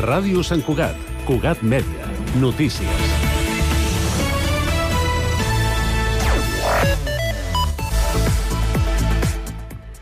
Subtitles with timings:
[0.00, 0.96] Ràdio Sant Cugat,
[1.26, 2.06] Cugat Mèdia,
[2.40, 3.08] notícies.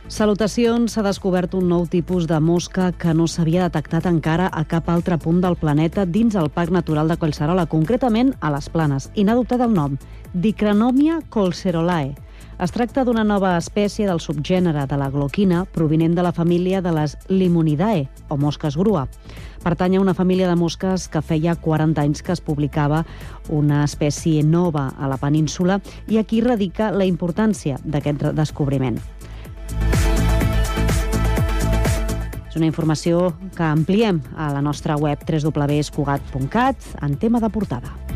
[0.07, 4.87] Salutacions, s'ha descobert un nou tipus de mosca que no s'havia detectat encara a cap
[4.87, 9.27] altre punt del planeta dins el Parc Natural de Collserola, concretament a les Planes, i
[9.27, 9.99] n'ha adoptat el nom,
[10.31, 12.15] Dicranomia colcerolae.
[12.63, 16.95] Es tracta d'una nova espècie del subgènere de la gloquina provinent de la família de
[16.95, 19.09] les Limonidae, o mosques grua.
[19.63, 23.05] Pertany a una família de mosques que feia 40 anys que es publicava
[23.49, 29.01] una espècie nova a la península i aquí radica la importància d'aquest descobriment.
[32.49, 38.08] És una informació que ampliem a la nostra web www.escugat.cat en tema de portada.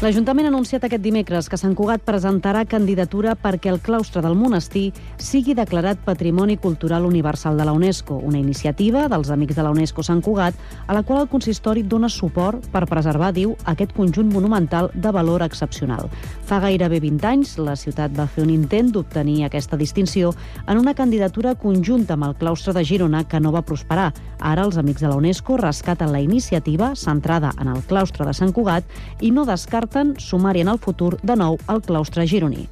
[0.00, 4.94] L'Ajuntament ha anunciat aquest dimecres que Sant Cugat presentarà candidatura perquè el claustre del monestir
[5.20, 10.00] sigui declarat Patrimoni Cultural Universal de la UNESCO, una iniciativa dels Amics de la UNESCO
[10.00, 14.88] Sant Cugat, a la qual el consistori dona suport per preservar, diu, aquest conjunt monumental
[14.94, 16.08] de valor excepcional.
[16.48, 20.32] Fa gairebé 20 anys, la ciutat va fer un intent d'obtenir aquesta distinció
[20.64, 24.14] en una candidatura conjunta amb el claustre de Girona que no va prosperar.
[24.40, 28.56] Ara els Amics de la UNESCO rescaten la iniciativa centrada en el claustre de Sant
[28.56, 28.88] Cugat
[29.20, 32.68] i no descarten descarten sumar-hi en el futur de nou al claustre gironí.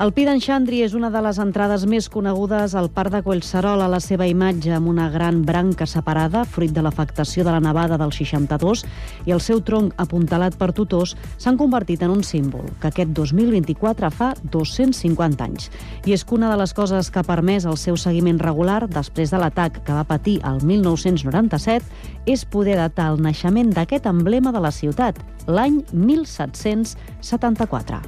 [0.00, 3.90] El Pi d'en Xandri és una de les entrades més conegudes al Parc de Collserola.
[3.92, 8.08] La seva imatge amb una gran branca separada, fruit de l'afectació de la nevada del
[8.16, 8.86] 62,
[9.28, 14.08] i el seu tronc apuntalat per tutors s'han convertit en un símbol que aquest 2024
[14.16, 15.68] fa 250 anys.
[16.08, 19.28] I és que una de les coses que ha permès el seu seguiment regular després
[19.28, 21.84] de l'atac que va patir el 1997
[22.32, 28.00] és poder datar el naixement d'aquest emblema de la ciutat, l'any 1774.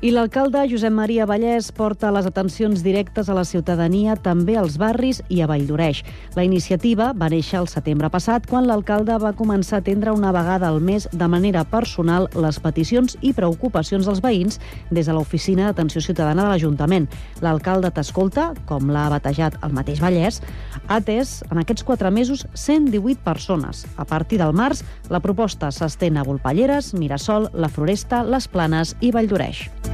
[0.00, 5.18] I l'alcalde Josep Maria Vallès porta les atencions directes a la ciutadania, també als barris
[5.28, 5.98] i a Valldoreix.
[6.38, 10.70] La iniciativa va néixer el setembre passat, quan l'alcalde va començar a atendre una vegada
[10.72, 14.56] al mes de manera personal les peticions i preocupacions dels veïns
[14.88, 17.10] des de l'Oficina d'Atenció Ciutadana de l'Ajuntament.
[17.44, 20.40] L'alcalde t'escolta, com l'ha batejat el mateix Vallès,
[20.86, 23.84] ha atès en aquests quatre mesos 118 persones.
[24.00, 24.80] A partir del març,
[25.12, 29.89] la proposta s'estén a Volpalleres, Mirasol, La Floresta, Les Planes i Valldoreix.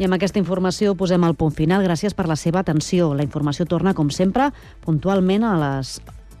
[0.00, 1.82] I amb aquesta informació posem el punt final.
[1.84, 3.10] Gràcies per la seva atenció.
[3.12, 4.46] La informació torna, com sempre,
[4.80, 5.98] puntualment a les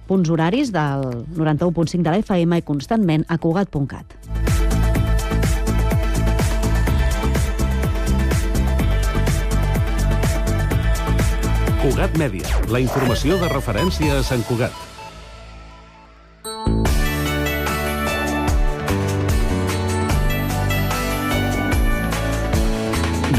[0.08, 1.04] punts horaris del
[1.36, 4.16] 91.5 de la FM i constantment a Cugat.cat.
[11.80, 14.89] Cugat Mèdia, la informació de referència a Sant Cugat.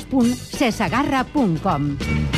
[0.00, 2.37] www.cesagarra.com.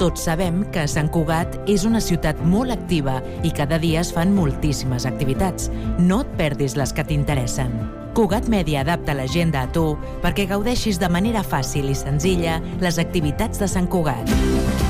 [0.00, 4.30] Tots sabem que Sant Cugat és una ciutat molt activa i cada dia es fan
[4.32, 5.68] moltíssimes activitats.
[6.00, 7.74] No et perdis les que t'interessen.
[8.16, 9.90] Cugat Mèdia adapta l'agenda a tu
[10.24, 14.89] perquè gaudeixis de manera fàcil i senzilla les activitats de Sant Cugat.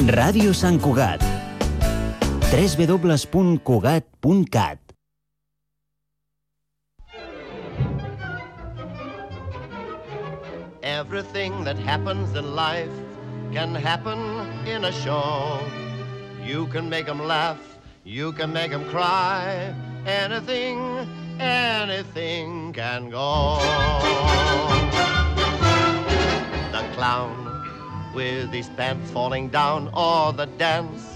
[0.00, 1.22] Ràdio Sant Cugat.
[2.50, 4.78] www.cugat.cat
[10.82, 12.90] Everything that happens in life
[13.52, 14.18] can happen
[14.66, 15.58] in a show.
[16.44, 17.58] You can make them laugh,
[18.04, 19.74] you can make them cry.
[20.06, 20.78] Anything,
[21.40, 23.58] anything can go.
[26.72, 27.53] The clown
[28.14, 31.14] with his pants falling down, or the dance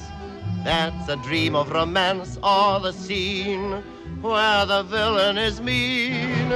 [0.64, 3.82] that's a dream of romance, or the scene
[4.20, 6.50] where the villain is mean.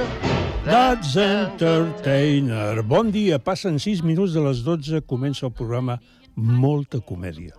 [0.65, 2.83] That's Entertainer.
[2.83, 5.99] Bon dia, passen 6 minuts de les 12, comença el programa
[6.35, 7.55] Molta Comèdia,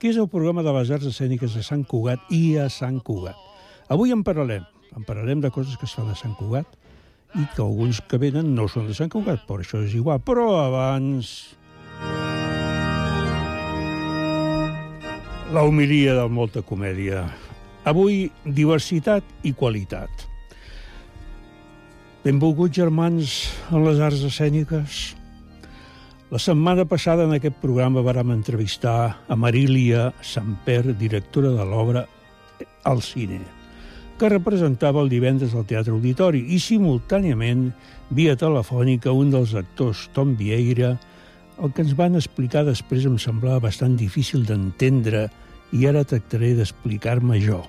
[0.00, 3.36] que és el programa de les arts escèniques a Sant Cugat i a Sant Cugat.
[3.92, 4.64] Avui en parlarem,
[4.96, 6.68] en parlarem de coses que es fan a Sant Cugat
[7.36, 10.20] i que alguns que venen no són de Sant Cugat, per això és igual.
[10.24, 11.56] Però abans...
[15.56, 17.22] La humilia de molta comèdia.
[17.88, 20.26] Avui, diversitat i qualitat.
[22.26, 23.36] Benvolguts germans
[23.70, 24.98] en les arts escèniques.
[26.28, 32.04] La setmana passada en aquest programa vàrem entrevistar a Marília Samper, directora de l'obra
[32.84, 33.40] al cine,
[34.20, 37.70] que representava el divendres al Teatre Auditori i simultàniament,
[38.10, 40.98] via telefònica, un dels actors, Tom Vieira,
[41.64, 45.30] el que ens van explicar després em semblava bastant difícil d'entendre
[45.72, 47.62] i ara tractaré d'explicar-me jo.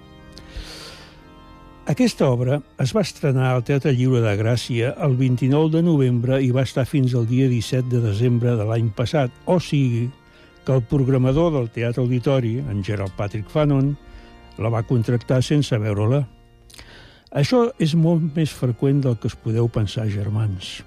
[1.87, 6.49] Aquesta obra es va estrenar al Teatre Lliure de Gràcia el 29 de novembre i
[6.51, 10.09] va estar fins al dia 17 de desembre de l'any passat, o sigui
[10.67, 13.93] que el programador del Teatre Auditori, en Gerald Patrick Fanon,
[14.59, 16.25] la va contractar sense veure-la.
[17.31, 20.81] Això és molt més freqüent del que es podeu pensar, germans.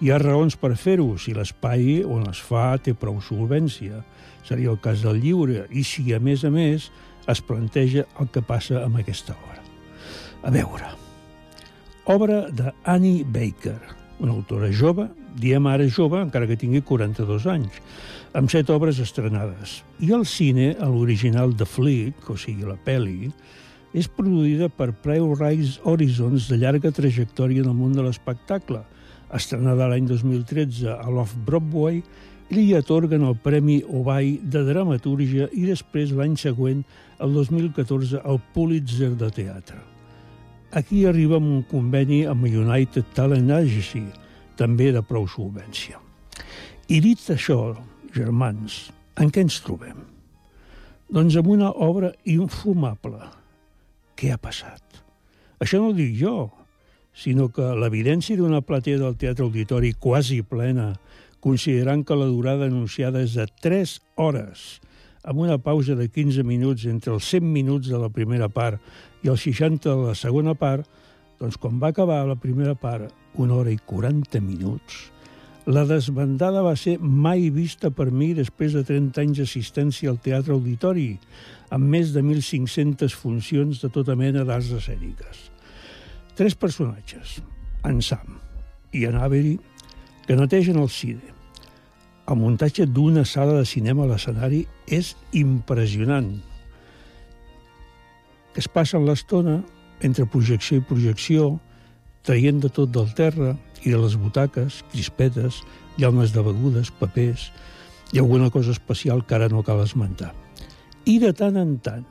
[0.00, 4.00] Hi ha raons per fer-ho si l'espai on es fa té prou solvència.
[4.46, 6.90] Seria el cas del lliure, i si, a més a més,
[7.30, 9.60] es planteja el que passa amb aquesta obra.
[10.42, 10.92] A veure,
[12.10, 13.78] obra de Annie Baker,
[14.20, 15.08] una autora jove,
[15.40, 17.80] diem ara jove, encara que tingui 42 anys,
[18.36, 19.80] amb set obres estrenades.
[20.00, 23.30] I el cine, l'original de Flick, o sigui, la pel·li,
[23.92, 28.84] és produïda per Rise Horizons de llarga trajectòria en el món de l'espectacle,
[29.34, 32.02] estrenada l'any 2013 a l'Off-Broadway
[32.50, 36.82] li atorguen el Premi Obai de Dramatúrgia i després l'any següent,
[37.22, 39.78] el 2014, el Pulitzer de Teatre.
[40.74, 44.04] Aquí arriba amb un conveni amb United Talent Agency,
[44.58, 45.98] també de prou solvència.
[46.90, 47.74] I dit això,
[48.14, 50.02] germans, en què ens trobem?
[51.10, 53.22] Doncs amb una obra infumable.
[54.18, 54.82] Què ha passat?
[55.62, 56.50] Això no ho dic jo,
[57.14, 60.92] sinó que l'evidència d'una platea del Teatre Auditori quasi plena,
[61.44, 64.80] considerant que la durada anunciada és de 3 hores,
[65.22, 68.80] amb una pausa de 15 minuts entre els 100 minuts de la primera part
[69.24, 70.88] i els 60 de la segona part,
[71.40, 75.10] doncs quan va acabar la primera part, una hora i 40 minuts,
[75.70, 80.54] la desbandada va ser mai vista per mi després de 30 anys d'assistència al Teatre
[80.56, 81.12] Auditori,
[81.70, 85.50] amb més de 1.500 funcions de tota mena d'arts escèniques.
[86.34, 87.38] Tres personatges,
[87.84, 88.40] en Sam
[88.96, 89.58] i en Avery,
[90.30, 91.32] que netegen el cine.
[92.30, 96.28] El muntatge d'una sala de cinema a l'escenari és impressionant
[98.54, 99.56] es passen l'estona
[100.06, 101.48] entre projecció i projecció,
[102.22, 105.64] traient de tot del terra i de les butaques, crispetes,
[105.98, 107.48] llaunes de begudes, papers
[108.14, 110.30] i alguna cosa especial que ara no cal esmentar.
[111.10, 112.06] I de tant en tant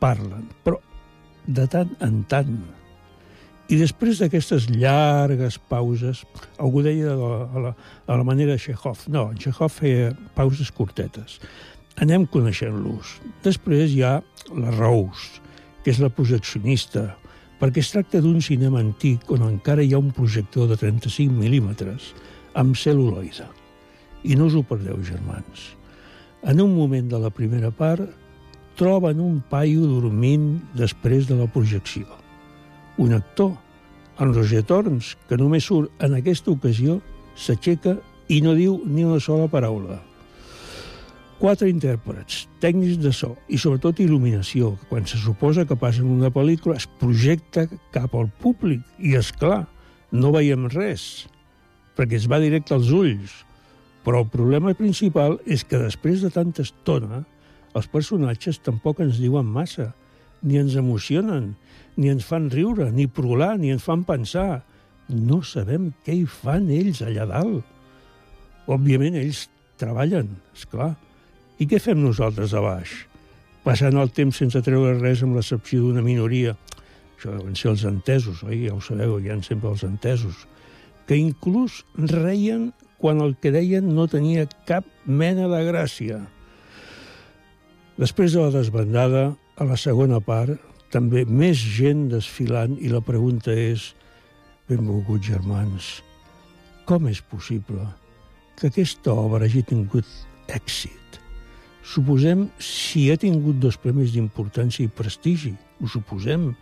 [0.00, 0.80] parlen, però
[1.44, 2.56] de tant en tant.
[3.64, 6.20] I després d'aquestes llargues pauses,
[6.60, 7.70] algú deia a la, la,
[8.04, 9.06] a la manera de Chekhov.
[9.08, 11.38] No, Chekhov feia pauses curtetes.
[12.04, 13.14] Anem coneixent-los.
[13.44, 14.18] Després hi ha
[14.52, 15.28] les raus,
[15.84, 17.14] que és la projeccionista,
[17.60, 22.10] perquè es tracta d'un cinema antic on encara hi ha un projector de 35 mil·límetres
[22.60, 23.46] amb cel·luloide.
[24.28, 25.70] I no us ho perdeu, germans.
[26.44, 28.04] En un moment de la primera part,
[28.76, 32.23] troben un paio dormint després de la projecció.
[32.98, 33.52] Un actor,
[34.22, 37.00] en Roger Torns, que només surt en aquesta ocasió,
[37.34, 37.96] s'aixeca
[38.30, 39.98] i no diu ni una sola paraula.
[41.40, 46.30] Quatre intèrprets, tècnics de so i sobretot il·luminació, que quan se suposa que passen una
[46.32, 49.64] pel·lícula es projecta cap al públic i, és clar,
[50.14, 51.26] no veiem res,
[51.98, 53.42] perquè es va directe als ulls.
[54.06, 57.24] Però el problema principal és que després de tanta estona
[57.74, 59.90] els personatges tampoc ens diuen massa,
[60.44, 61.54] ni ens emocionen,
[61.96, 64.62] ni ens fan riure, ni prolar, ni ens fan pensar.
[65.08, 67.64] No sabem què hi fan ells allà dalt.
[68.66, 69.46] Òbviament, ells
[69.80, 70.94] treballen, és clar.
[71.60, 72.94] I què fem nosaltres a baix?
[73.64, 76.56] Passant el temps sense treure res amb l'excepció d'una minoria.
[77.16, 78.66] Això deuen ser els entesos, oi?
[78.66, 80.44] Ja ho sabeu, hi ha sempre els entesos.
[81.08, 86.22] Que inclús reien quan el que deien no tenia cap mena de gràcia.
[88.00, 89.24] Després de la desbandada,
[89.56, 90.58] a la segona part,
[90.94, 93.90] també més gent desfilant i la pregunta és,
[94.70, 95.90] benvolguts germans,
[96.86, 97.82] com és possible
[98.54, 100.06] que aquesta obra hagi tingut
[100.54, 101.18] èxit?
[101.84, 106.52] Suposem si ha tingut dos premis d'importància i prestigi, ho suposem.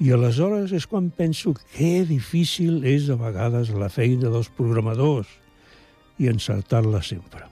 [0.00, 5.28] I aleshores és quan penso que difícil és a vegades la feina dels programadors
[6.20, 7.44] i encertar-la sempre.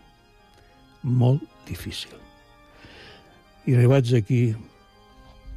[1.03, 2.17] Molt difícil.
[3.69, 4.55] I arribats aquí,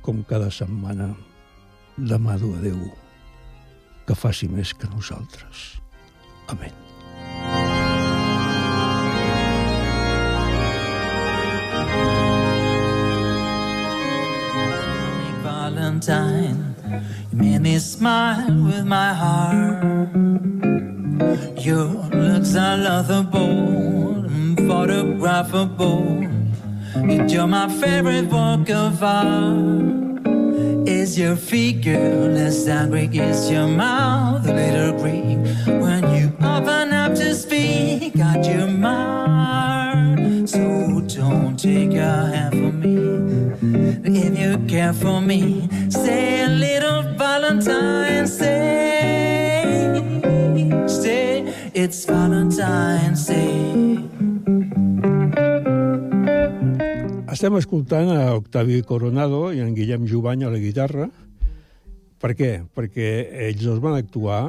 [0.02, 1.16] com cada setmana,
[1.98, 3.02] demano a Déu
[4.12, 5.82] que faci més que nosaltres.
[6.48, 6.74] Amén.
[15.44, 16.76] Valentine,
[17.32, 19.82] you made me smile with my heart.
[21.58, 26.31] Your looks are lovable and photographable.
[26.94, 30.02] And you're my favorite work of art.
[30.88, 33.06] Is your figure less angry?
[33.06, 35.46] Is your mouth a little green?
[35.80, 40.20] When you open up to speak, got your mark.
[40.48, 42.98] So don't take your hand from me.
[44.04, 50.04] If you care for me, say a little Valentine's Day.
[50.88, 53.81] Say it's Valentine's Day.
[57.32, 61.06] Estem escoltant a Octavi Coronado i en Guillem Jubany a la guitarra.
[62.20, 62.50] Per què?
[62.76, 63.06] Perquè
[63.46, 64.42] ells dos van actuar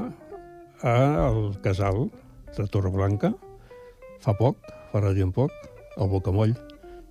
[0.83, 2.09] al casal
[2.57, 3.31] de Torreblanca
[4.25, 4.59] fa poc,
[4.91, 5.55] fa relativament poc,
[5.95, 6.57] al Bocamoll,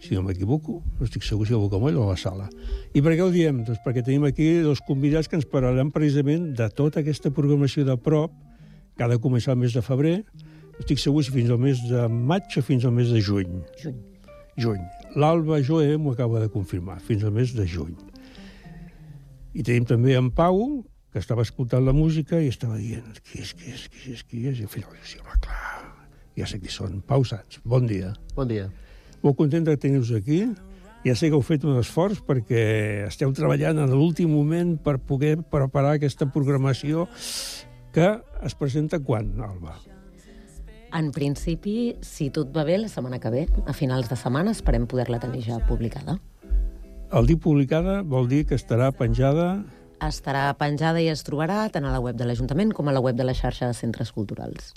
[0.04, 2.50] si no m'equivoco, no estic segur si al Bocamoll o a la sala.
[2.92, 3.62] I per què ho diem?
[3.64, 7.96] Doncs perquè tenim aquí dos convidats que ens parlaran precisament de tota aquesta programació de
[7.96, 8.36] prop
[8.98, 10.18] que ha de començar el mes de febrer,
[10.84, 13.64] estic segur si fins al mes de maig o fins al mes de juny.
[13.80, 14.04] Juny.
[14.60, 14.84] Juny.
[15.16, 17.96] L'Alba Joé m'ho acaba de confirmar, fins al mes de juny.
[19.52, 20.62] I tenim també en Pau,
[21.12, 24.46] que estava escoltant la música i estava dient qui és, qui és, qui és, qui
[24.48, 25.82] és, i al final, sí, home, clar,
[26.40, 27.02] ja sé qui són.
[27.04, 28.14] Pau Sants, bon dia.
[28.38, 28.70] Bon dia.
[29.22, 30.46] Molt content de tenir-vos aquí.
[31.04, 32.64] Ja sé que heu fet un esforç perquè
[33.08, 37.08] esteu treballant en l'últim moment per poder preparar aquesta programació
[37.92, 38.14] que
[38.46, 39.76] es presenta quan, Alba?
[40.94, 44.88] En principi, si tot va bé, la setmana que ve, a finals de setmana, esperem
[44.92, 46.18] poder-la tenir ja publicada.
[47.16, 49.64] El dir publicada vol dir que estarà penjada...
[50.02, 53.16] Estarà penjada i es trobarà tant a la web de l'Ajuntament com a la web
[53.16, 54.74] de la xarxa de centres culturals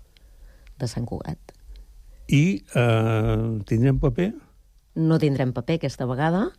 [0.79, 1.55] de Sant Cugat.
[2.29, 4.29] I eh, tindrem paper?
[5.01, 6.51] No tindrem paper aquesta vegada,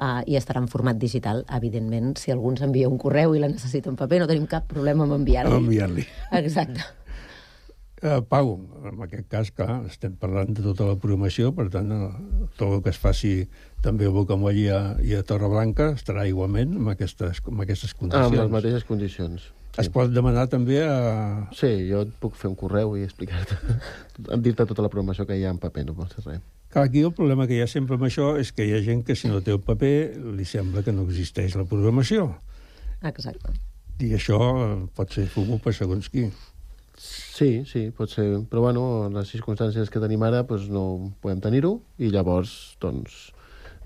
[0.00, 1.44] uh, i estarà en format digital.
[1.56, 4.66] Evidentment, si algú ens envia un correu i la necessita en paper, no tenim cap
[4.70, 5.60] problema amb enviar-li.
[5.60, 6.06] Enviar-li.
[6.40, 6.86] Exacte.
[8.00, 8.54] Uh, Pau,
[8.88, 12.82] en aquest cas, clar, estem parlant de tota la programació, per tant, uh, tot el
[12.86, 13.32] que es faci
[13.84, 18.30] també a Bocamoll i a, i a Torreblanca estarà igualment amb aquestes, amb aquestes condicions.
[18.30, 19.50] Amb les mateixes condicions.
[19.74, 19.82] Sí.
[19.84, 20.94] Es pot demanar també a...
[21.52, 23.58] Sí, jo et puc fer un correu i explicar-te,
[24.46, 26.40] dir-te tota la programació que hi ha en paper, no pots res.
[26.72, 29.02] Clar, aquí el problema que hi ha sempre amb això és que hi ha gent
[29.04, 29.92] que si no té el paper
[30.38, 32.30] li sembla que no existeix la programació.
[33.04, 33.52] Exacte.
[34.00, 34.40] I això
[34.96, 36.30] pot ser fumut per segons qui.
[37.00, 38.26] Sí, sí, pot ser.
[38.50, 40.84] Però, bueno, en les circumstàncies que tenim ara doncs no
[41.24, 43.30] podem tenir-ho i llavors, doncs,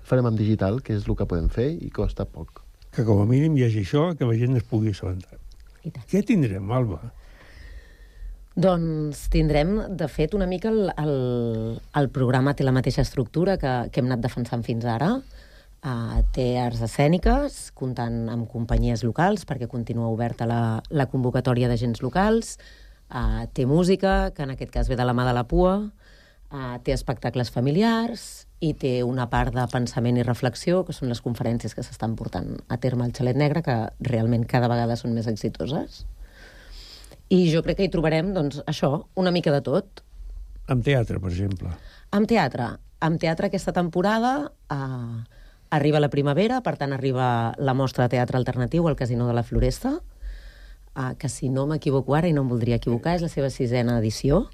[0.03, 2.59] farem en digital, que és el que podem fer i costa poc.
[2.95, 5.39] Que com a mínim hi hagi això, que la gent es pugui assabentar.
[6.11, 6.99] Què tindrem, Alba?
[8.55, 11.17] Doncs tindrem, de fet, una mica el, el,
[11.99, 15.13] el programa té la mateixa estructura que, que hem anat defensant fins ara.
[15.85, 22.01] Uh, té arts escèniques, comptant amb companyies locals, perquè continua oberta la, la convocatòria d'agents
[22.01, 22.57] locals.
[23.05, 25.77] Uh, té música, que en aquest cas ve de la mà de la Pua.
[26.51, 31.21] Uh, té espectacles familiars i té una part de pensament i reflexió, que són les
[31.21, 35.27] conferències que s'estan portant a terme al Xalet Negre, que realment cada vegada són més
[35.31, 36.05] exitoses.
[37.29, 40.01] I jo crec que hi trobarem, doncs, això, una mica de tot.
[40.69, 41.73] Amb teatre, per exemple.
[42.13, 42.75] Amb teatre.
[43.05, 45.23] Amb teatre aquesta temporada eh,
[45.75, 49.43] arriba la primavera, per tant arriba la mostra de teatre alternatiu al Casino de la
[49.43, 49.97] Floresta,
[50.95, 53.99] eh, que si no m'equivoco ara, i no em voldria equivocar, és la seva sisena
[53.99, 54.45] edició.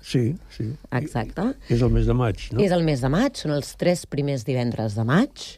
[0.00, 0.68] Sí, sí.
[0.94, 1.52] Exacte.
[1.68, 2.62] És el mes de maig, no?
[2.62, 5.48] És el mes de maig, són els tres primers divendres de maig.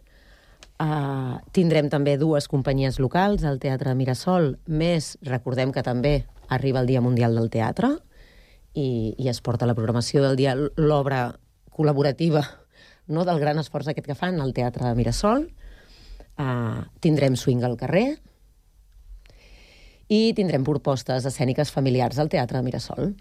[0.80, 6.88] Uh, tindrem també dues companyies locals, el Teatre Mirasol, més, recordem que també arriba el
[6.88, 7.98] Dia Mundial del Teatre,
[8.72, 11.34] i, i es porta la programació del dia, l'obra
[11.74, 12.40] col·laborativa
[13.10, 15.50] no, del gran esforç aquest que fan al Teatre Mirasol.
[16.40, 18.14] Uh, tindrem swing al carrer
[20.10, 23.14] i tindrem propostes escèniques familiars al Teatre Mirasol.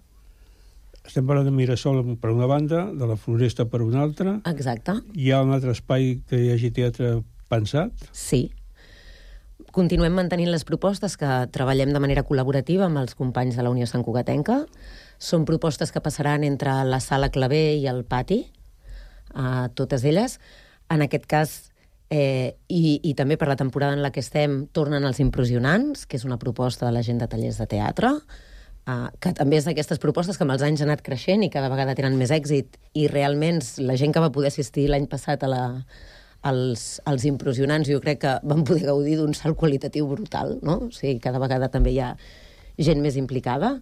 [1.05, 4.39] Estem parlant de Mirasol per una banda, de la Floresta per una altra.
[4.49, 4.97] Exacte.
[5.15, 7.19] Hi ha un altre espai que hi hagi teatre
[7.49, 8.09] pensat?
[8.11, 8.49] Sí.
[9.73, 13.85] Continuem mantenint les propostes que treballem de manera col·laborativa amb els companys de la Unió
[13.89, 14.63] Sant Cugatenca.
[15.21, 18.43] Són propostes que passaran entre la sala claver i el pati,
[19.33, 20.39] a totes elles.
[20.89, 21.68] En aquest cas,
[22.09, 26.17] eh, i, i també per la temporada en la que estem, tornen els impressionants, que
[26.17, 28.13] és una proposta de la gent de tallers de teatre,
[28.89, 31.69] eh, que també és d'aquestes propostes que amb els anys han anat creixent i cada
[31.71, 35.51] vegada tenen més èxit, i realment la gent que va poder assistir l'any passat a
[35.51, 35.63] la,
[36.41, 40.79] als, als impressionants jo crec que van poder gaudir d'un salt qualitatiu brutal, no?
[40.87, 42.15] O sigui, cada vegada també hi ha
[42.79, 43.75] gent més implicada.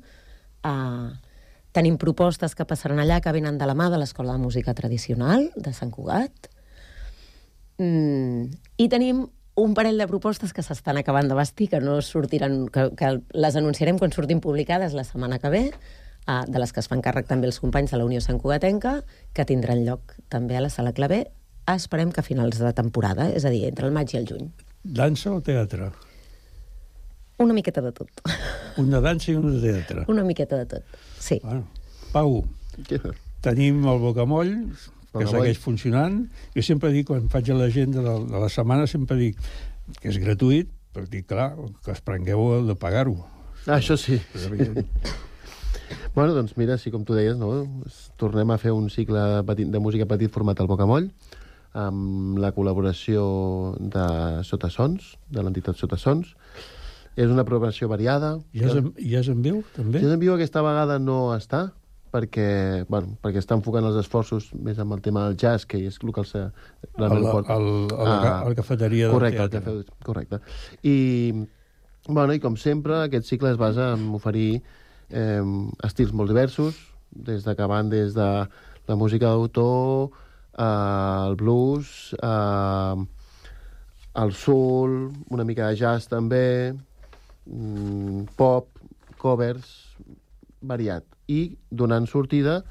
[0.66, 1.14] Uh,
[1.72, 5.52] tenim propostes que passaran allà que venen de la mà de l'Escola de Música Tradicional
[5.56, 6.50] de Sant Cugat.
[7.78, 12.68] Mm, I tenim un parell de propostes que s'estan acabant de vestir, que no sortiran,
[12.74, 15.64] que, que les anunciarem quan surtin publicades la setmana que ve,
[16.30, 19.00] uh, de les que es fan càrrec també els companys de la Unió Sant Cugatenca,
[19.34, 21.24] que tindran lloc també a la Sala Clavé,
[21.74, 24.52] esperem que a finals de temporada, és a dir, entre el maig i el juny.
[24.84, 25.90] Dansa o teatre?
[27.42, 28.22] Una miqueta de tot.
[28.84, 30.06] Una dansa i una de teatre.
[30.08, 31.40] Una miqueta de tot, sí.
[31.44, 31.66] Bueno,
[32.14, 32.44] Pau,
[33.42, 34.54] tenim el bocamoll,
[35.18, 35.48] que Bocamoll.
[35.48, 36.20] segueix funcionant.
[36.56, 39.40] Jo sempre dic, quan faig l'agenda de, de la setmana, sempre dic
[40.02, 41.52] que és gratuït, però dic, clar,
[41.86, 43.18] que es prengueu el de pagar-ho.
[43.66, 44.20] Ah, això sí.
[46.18, 47.52] Bueno, doncs mira, sí, com tu deies, no?
[48.18, 51.12] Tornem a fer un cicle petit, de música petit format al Bocamoll,
[51.78, 53.22] amb la col·laboració
[53.78, 54.06] de
[54.48, 56.34] Sota Sons, de l'entitat Sota Sons.
[57.18, 58.34] És una programació variada.
[58.58, 60.02] Ja és, en, ja és en viu, també?
[60.02, 61.68] Jazz en viu aquesta vegada no està,
[62.18, 62.48] perquè,
[62.90, 66.12] bueno, perquè està enfocant els esforços més amb el tema del jazz, que és el
[66.16, 66.34] que els...
[66.36, 67.14] Al-
[67.54, 69.74] al- a la ca- a la cafeteria del correcte, al teatre.
[69.84, 70.40] cafè, correcte.
[70.82, 70.98] I,
[72.08, 74.64] bueno, i com sempre, aquest cicle es basa en oferir
[75.10, 75.44] eh,
[75.86, 76.80] estils molt diversos,
[77.12, 78.28] des de que van des de
[78.88, 80.10] la música d'autor,
[80.58, 83.06] eh, el blues, eh,
[84.18, 86.74] el soul, una mica de jazz també,
[87.46, 88.68] mm, pop,
[89.22, 89.70] covers,
[90.62, 91.04] variat.
[91.28, 92.62] I donant sortida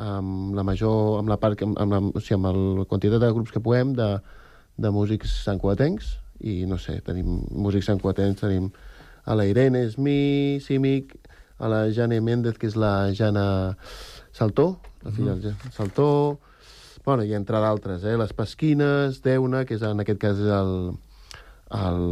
[0.00, 3.32] amb la major, amb la part, amb, la, o sigui, amb el- la quantitat de
[3.32, 4.06] grups que puguem de,
[4.80, 8.70] de músics santcuatencs i no sé, tenim músics santcuatencs, tenim
[9.24, 11.12] a la Irene Smí, Simic,
[11.62, 13.76] a la Jane Méndez, que és la Jana
[14.32, 16.40] Saltó, la filla del Jan Saltó,
[17.04, 18.16] bueno, i entre d'altres, eh?
[18.18, 20.72] les Pesquines, Deuna, que és, en aquest cas és el,
[21.78, 22.02] el,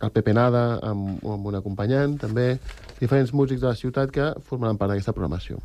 [0.00, 2.54] el Pepe Nada, amb, amb un acompanyant, també,
[3.02, 5.58] diferents músics de la ciutat que formaran part d'aquesta programació.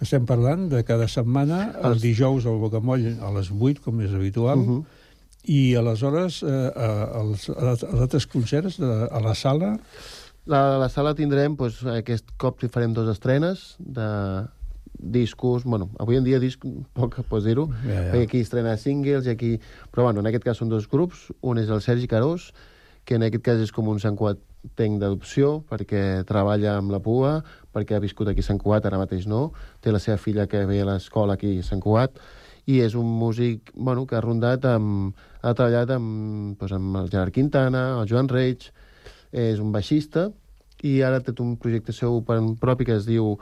[0.00, 4.58] Estem parlant de cada setmana, el dijous al Bocamoll a les 8, com és habitual,
[4.62, 4.84] Mhm.
[5.46, 9.76] i aleshores eh, eh, els, els altres concerts de, a la sala
[10.46, 14.46] La, la sala tindrem, doncs, aquest cop hi farem dues estrenes de
[14.98, 16.62] discos, bueno, avui en dia disc
[16.94, 18.12] poc pots dir-ho, Ja, ja.
[18.12, 19.50] perquè aquí estrena singles i aquí...
[19.92, 22.52] Però bueno, en aquest cas són dos grups, un és el Sergi Carós,
[23.04, 24.16] que en aquest cas és com un Sant
[24.66, 27.40] Cuatenc d'adopció, perquè treballa amb la pua,
[27.72, 30.64] perquè ha viscut aquí a Sant Cuat, ara mateix no, té la seva filla que
[30.66, 32.18] ve a l'escola aquí a Sant Cuat,
[32.66, 37.10] i és un músic bueno, que ha rondat amb, ha treballat amb, doncs, amb el
[37.12, 38.66] Gerard Quintana, el Joan Reig,
[39.30, 40.30] és un baixista
[40.82, 43.36] i ara té un projecte seu propi que es diu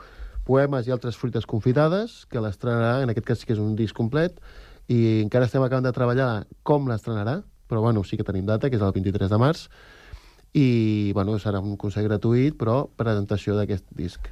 [0.45, 3.97] Poemes i altres fruites confitades, que l'estrenarà, en aquest cas sí que és un disc
[3.97, 4.37] complet,
[4.85, 8.77] i encara estem acabant de treballar com l'estrenarà, però bueno, sí que tenim data, que
[8.77, 9.65] és el 23 de març,
[10.55, 14.29] i bueno, serà un concert gratuït, però presentació d'aquest disc.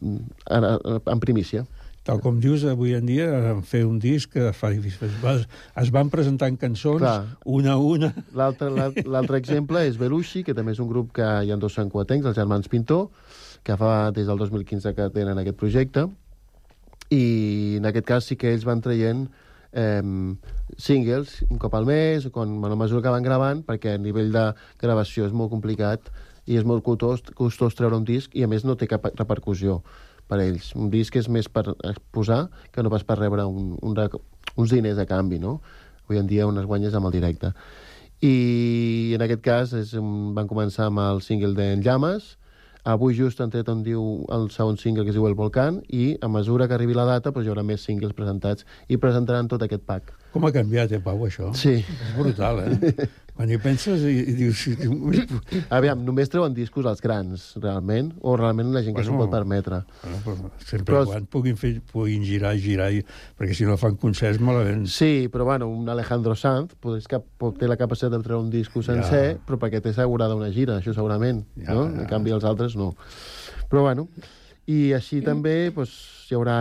[0.00, 0.74] Mm, Ara,
[1.08, 1.64] en primícia.
[2.04, 5.08] Tal com dius, avui en dia eh, fer un disc que fa difícil.
[5.08, 5.36] Es, va-
[5.82, 7.36] es van presentant cançons Clar.
[7.44, 8.12] una a una.
[8.36, 11.76] L'altre l'al- l'altre exemple és Belushi, que també és un grup que hi ha dos
[11.76, 13.08] santcuatencs, els germans Pintor,
[13.64, 16.06] que fa des del 2015 que tenen aquest projecte,
[17.10, 19.26] i en aquest cas sí que ells van traient
[19.72, 20.02] eh,
[20.76, 24.32] singles un cop al mes, quan, bueno, a mesura que van gravant, perquè a nivell
[24.34, 26.10] de gravació és molt complicat
[26.46, 29.80] i és molt costós, costós treure un disc i a més no té cap repercussió
[30.30, 30.72] per ells.
[30.78, 34.02] Un disc és més per exposar que no pas per rebre un, un,
[34.56, 35.58] uns diners a canvi, no?
[36.06, 37.52] Avui en dia unes guanyes amb el directe.
[38.20, 42.36] I en aquest cas és, van començar amb el single d'en Llames,
[42.84, 46.14] Avui just han tret on diu el segon single que es diu El Volcán i
[46.20, 49.62] a mesura que arribi la data doncs, hi haurà més singles presentats i presentaran tot
[49.62, 50.14] aquest pack.
[50.32, 51.50] Com ha canviat, eh, Pau, això?
[51.58, 51.80] Sí.
[51.82, 53.08] És brutal, eh?
[53.36, 54.62] Quan hi penses i, i dius...
[55.76, 59.34] Aviam, només treuen discos als grans, realment, o realment la gent que s'ho Bueno, pot
[59.38, 59.78] permetre.
[60.02, 63.00] Bueno, però sempre Però- quan puguin, fer, puguin girar i girar, i,
[63.38, 64.86] perquè si no fan concerts malament.
[64.92, 68.50] Sí, però bueno, un Alejandro Sanz pues, que pot- té la capacitat de treure un
[68.52, 69.40] disco sencer, Ja.
[69.46, 71.88] però perquè té assegurada una gira, això segurament, Ja, no?
[71.88, 72.02] ja.
[72.02, 72.92] En canvi, els altres no.
[73.70, 74.08] Però bueno,
[74.66, 75.90] i així també pues,
[76.30, 76.60] hi haurà...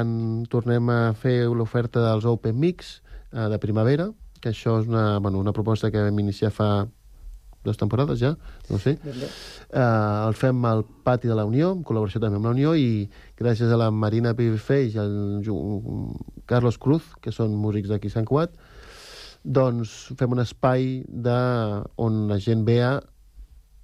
[0.50, 3.02] Tornem a fer l'oferta dels Open Mix
[3.34, 4.08] eh, de primavera,
[4.40, 6.88] que això és una, bueno, una proposta que vam iniciar fa
[7.64, 8.38] dues temporades ja,
[8.70, 8.94] no sé.
[9.70, 13.10] Eh, el fem al pati de la Unió, en col·laboració també amb la Unió, i
[13.38, 16.16] gràcies a la Marina Pibifeix i al Ju-
[16.48, 18.56] Carlos Cruz, que són músics d'aquí Sant Cugat,
[19.44, 21.36] doncs fem un espai de,
[22.00, 22.94] on la gent ve a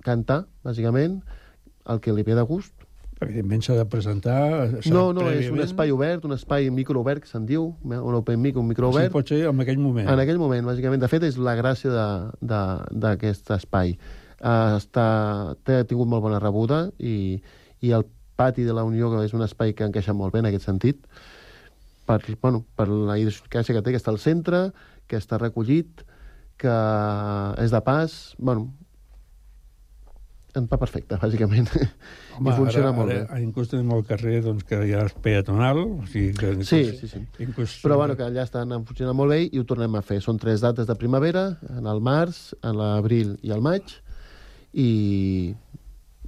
[0.08, 1.20] cantar, bàsicament,
[1.92, 2.85] el que li ve de gust.
[3.26, 4.40] Evidentment s'ha de presentar...
[4.88, 5.64] No, no, és un prèviament.
[5.66, 9.06] espai obert, un espai microobert, que se'n diu, un open mic, un micro O sigui,
[9.06, 9.14] obert.
[9.16, 10.10] pot ser en aquell moment.
[10.12, 11.02] En aquell moment, bàsicament.
[11.02, 11.92] De fet, és la gràcia
[12.42, 13.96] d'aquest espai.
[14.36, 15.06] Uh, està,
[15.66, 17.42] té, ha tingut molt bona rebuda i,
[17.82, 20.50] i el pati de la Unió, que és un espai que encaixa molt bé en
[20.52, 21.06] aquest sentit,
[22.06, 24.68] per, bueno, per la idiosincràsia que té, que està al centre,
[25.10, 26.04] que està recollit,
[26.62, 26.76] que
[27.64, 28.36] és de pas...
[28.38, 28.70] Bueno,
[30.60, 31.68] en pa perfecte, bàsicament.
[32.36, 33.42] Home, I funciona ara, molt ara, bé.
[33.46, 35.82] Inclús tenim el carrer doncs, que ja és peatonal.
[35.86, 37.22] O sigui que inclús, Sí, sí, sí.
[37.46, 40.22] Inclús, Però bueno, que allà estan funcionant molt bé i ho tornem a fer.
[40.26, 43.96] Són tres dates de primavera, en el març, en l'abril i el maig,
[44.76, 44.90] i,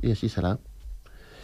[0.03, 0.57] i així serà.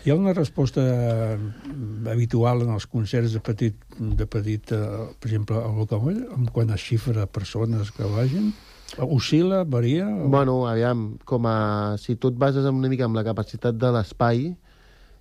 [0.03, 3.77] Hi ha una resposta mm, habitual en els concerts de petit,
[4.19, 4.81] de petit eh,
[5.15, 8.51] per exemple, al Bocamoll, en quant a xifra persones que vagin?
[8.99, 10.07] Oscil·la, varia?
[10.07, 11.95] o- Bueno, aviam, com a...
[11.97, 14.55] Si tu et bases una mica en la capacitat de l'espai,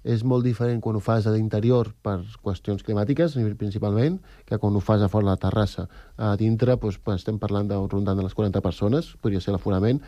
[0.04, 4.80] és molt diferent quan ho fas a l'interior per qüestions climàtiques, principalment, que quan ho
[4.80, 5.88] fas a fora de la terrassa.
[6.18, 10.00] A dintre doncs, estem parlant de rondant de les 40 persones, podria ser l'aforament.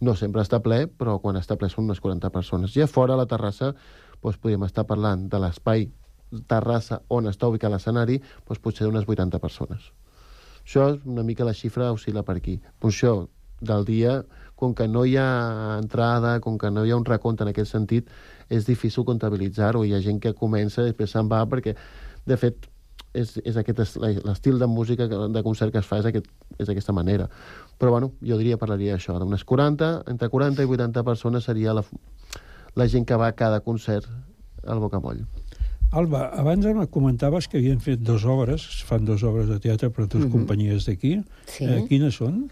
[0.00, 2.74] No sempre està ple, però quan està ple són unes 40 persones.
[2.76, 3.74] I a fora, a la terrassa,
[4.22, 5.90] doncs, podríem estar parlant de l'espai
[6.48, 9.92] terrassa on està ubicat l'escenari, doncs, potser d'unes 80 persones.
[10.64, 12.58] Això és una mica la xifra oscil·la per aquí.
[12.80, 13.28] Funció
[13.60, 14.24] del dia,
[14.56, 17.70] com que no hi ha entrada, com que no hi ha un recompte en aquest
[17.72, 18.08] sentit,
[18.48, 19.84] és difícil comptabilitzar-ho.
[19.84, 21.74] Hi ha gent que comença i després se'n va perquè,
[22.26, 22.68] de fet,
[23.14, 26.26] és, és aquest es- l'estil de música, de concert que es fa és, aquest,
[26.58, 27.28] és d'aquesta manera.
[27.78, 31.84] Però, bueno, jo diria, parlaria d'això, d'unes 40, entre 40 i 80 persones seria la,
[32.74, 34.08] la gent que va a cada concert
[34.66, 35.24] al Bocamoll.
[35.94, 39.90] Alba, abans em comentaves que havien fet dues obres, es fan dues obres de teatre
[39.94, 40.32] per a dues Mhm.
[40.32, 41.22] companyies d'aquí.
[41.46, 41.64] Sí.
[41.64, 42.50] Eh, quines són?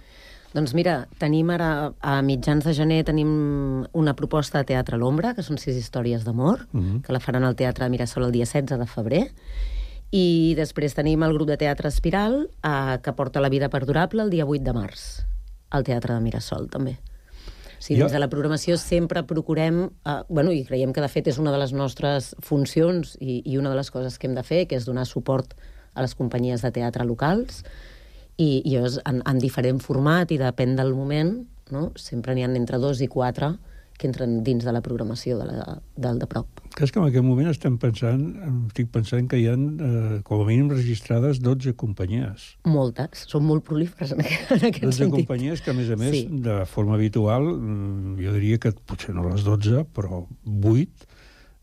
[0.54, 5.34] Doncs mira, tenim ara, a mitjans de gener, tenim una proposta de Teatre a l'Ombra,
[5.34, 7.02] que són sis històries d'amor, Mhm.
[7.02, 9.32] que la faran al Teatre de Mirasol el dia 16 de febrer.
[10.10, 14.28] I després tenim el grup de teatre Espiral, eh, que porta la vida perdurable el
[14.30, 15.24] dia 8 de març,
[15.70, 16.98] al Teatre de Mirasol, també.
[17.82, 21.26] Sigui, Jo- dins de la programació sempre procurem, eh, bueno, i creiem que de fet
[21.32, 24.44] és una de les nostres funcions i, i una de les coses que hem de
[24.46, 25.56] fer, que és donar suport
[25.94, 27.64] a les companyies de teatre locals,
[28.38, 31.34] i, i és en, en diferent format i depèn del moment,
[31.74, 31.90] no?
[31.98, 33.56] sempre n'hi ha entre dos i quatre
[33.98, 36.61] que entren dins de la programació de la, del de prop.
[36.72, 38.22] Que és que en aquest moment estem pensant,
[38.70, 42.46] estic pensant que hi ha, eh, com a mínim, registrades 12 companyies.
[42.64, 45.16] Moltes, són molt prolíferes en aquest, en aquest 12 sentit.
[45.18, 46.22] companyies que, a més a més, Sí.
[46.46, 51.04] de forma habitual, mm, jo diria que potser no les 12, però 8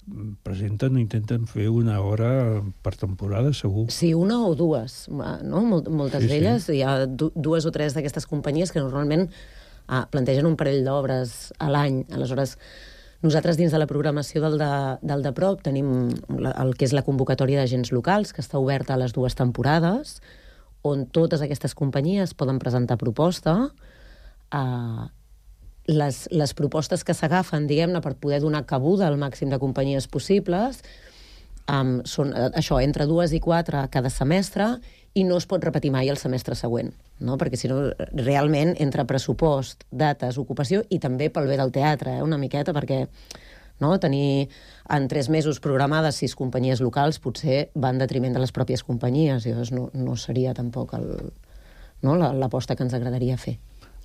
[0.06, 3.89] mm, presenten o intenten fer una hora per temporada, segur.
[3.89, 5.62] Sí, una o dues, no?
[5.65, 6.39] Mol, moltes Sí, sí, sí.
[6.39, 6.69] d'elles.
[6.69, 9.30] Hi ha du dues o tres d'aquestes companyies que normalment
[9.88, 12.06] ah, plantegen un parell d'obres a l'any.
[12.13, 12.60] Aleshores,
[13.21, 14.71] nosaltres dins de la programació del de,
[15.03, 18.95] del de prop tenim la, el que és la convocatòria d'agents locals, que està oberta
[18.95, 20.19] a les dues temporades,
[20.88, 23.55] on totes aquestes companyies poden presentar proposta.
[24.55, 25.08] Eh,
[25.89, 30.84] les, les propostes que s'agafen, diguem-ne, per poder donar cabuda al màxim de companyies possibles,
[31.67, 34.75] um, són eh, això, entre dues i quatre cada semestre,
[35.13, 36.91] i no es pot repetir mai el semestre següent,
[37.26, 37.38] no?
[37.41, 37.80] perquè si no,
[38.13, 42.26] realment, entre pressupost, dates, ocupació, i també pel bé del teatre, eh?
[42.26, 43.06] una miqueta, perquè
[43.82, 43.95] no?
[44.00, 44.50] tenir
[44.89, 49.45] en tres mesos programades sis companyies locals potser va en detriment de les pròpies companyies,
[49.45, 51.10] i llavors no, no seria tampoc el,
[52.06, 52.19] no?
[52.19, 53.58] que ens agradaria fer.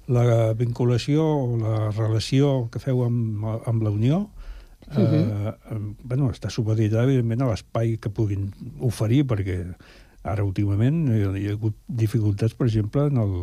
[0.09, 4.27] La vinculació o la relació que feu amb, amb la Unió
[4.85, 5.57] Uh -huh.
[5.71, 9.75] eh, bueno, està supeditada, evidentment, a l'espai que puguin oferir, perquè
[10.25, 13.37] ara, últimament, hi ha, hagut dificultats, per exemple, en el,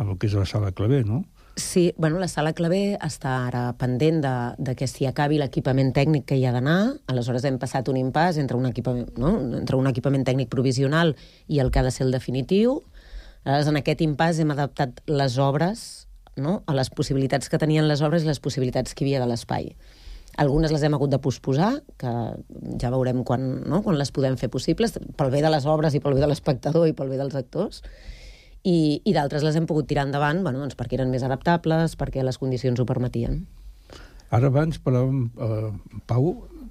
[0.00, 1.22] en el que és la sala claver, no?
[1.56, 6.24] Sí, bueno, la sala claver està ara pendent de, de que s'hi acabi l'equipament tècnic
[6.30, 6.94] que hi ha d'anar.
[7.12, 9.34] Aleshores hem passat un impàs entre un, equipament, no?
[9.58, 11.12] entre un equipament tècnic provisional
[11.52, 12.78] i el que ha de ser el definitiu.
[13.44, 15.84] Aleshores, en aquest impàs hem adaptat les obres
[16.40, 16.62] no?
[16.64, 19.74] a les possibilitats que tenien les obres i les possibilitats que hi havia de l'espai.
[20.40, 22.12] Algunes les hem hagut de posposar, que
[22.80, 23.82] ja veurem quan, no?
[23.84, 26.88] quan les podem fer possibles, pel bé de les obres i pel bé de l'espectador
[26.88, 27.82] i pel bé dels actors,
[28.62, 32.24] i, i d'altres les hem pogut tirar endavant bueno, doncs perquè eren més adaptables, perquè
[32.24, 33.42] les condicions ho permetien.
[34.32, 36.30] Ara abans parlàvem, eh, Pau,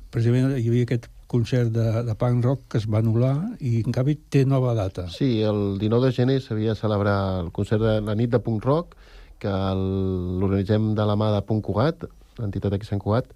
[0.09, 3.93] precisament hi havia aquest concert de, de punk rock que es va anul·lar i en
[3.95, 5.05] canvi té nova data.
[5.13, 8.65] Sí, el 19 de gener s'havia de celebrar el concert de la nit de punk
[8.65, 8.97] rock,
[9.41, 12.03] que l'organitzem de la mà de Punt Cugat,
[12.41, 13.29] l'entitat aquí a Sant Cugat,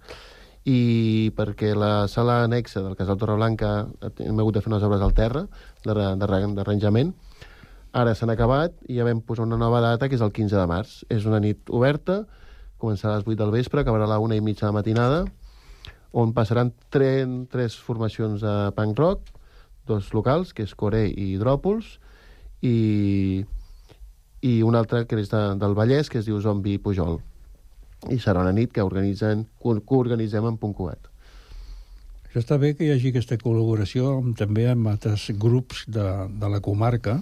[0.66, 5.14] i perquè la sala anexa del Casal Torreblanca hem hagut de fer unes obres al
[5.14, 5.44] terra
[5.86, 7.14] d'arranjament.
[7.96, 10.66] Ara s'han acabat i ja vam posar una nova data, que és el 15 de
[10.66, 10.96] març.
[11.08, 12.24] És una nit oberta,
[12.82, 15.20] començarà a les 8 del vespre, acabarà a la 1 i mitja de la matinada,
[16.12, 19.30] on passaran tres, tres formacions de punk rock,
[19.86, 21.94] dos locals, que és Coré i Hidròpols,
[22.66, 23.44] i,
[24.42, 27.20] i una altra que és de, del Vallès, que es diu Zombi Pujol.
[28.12, 31.08] I serà una nit que organitzen, que organitzem en Punt Cugat.
[32.26, 36.04] Això està bé que hi hagi aquesta col·laboració amb, també amb altres grups de,
[36.36, 37.14] de la comarca,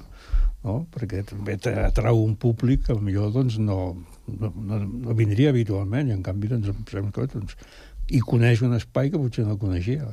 [0.64, 0.80] no?
[0.90, 3.78] perquè també atrau un públic que potser doncs, no,
[4.26, 4.80] no, no,
[5.14, 7.54] vindria habitualment, i en canvi doncs, que, doncs,
[8.10, 10.10] i coneix un espai que potser no coneixia.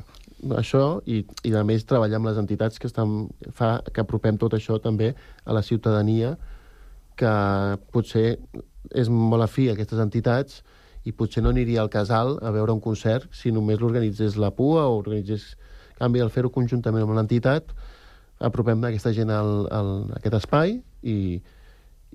[0.58, 4.54] Això, i, i a més treballar amb les entitats que estan, fa que apropem tot
[4.58, 6.36] això també a la ciutadania,
[7.18, 7.34] que
[7.94, 8.38] potser
[8.90, 10.62] és molt afí a aquestes entitats
[11.06, 14.88] i potser no aniria al casal a veure un concert si només l'organitzés la PUA
[14.88, 15.56] o organitzés...
[16.02, 17.68] En canvi, al fer-ho conjuntament amb l'entitat,
[18.42, 21.18] apropem aquesta gent al, al, a aquest espai i,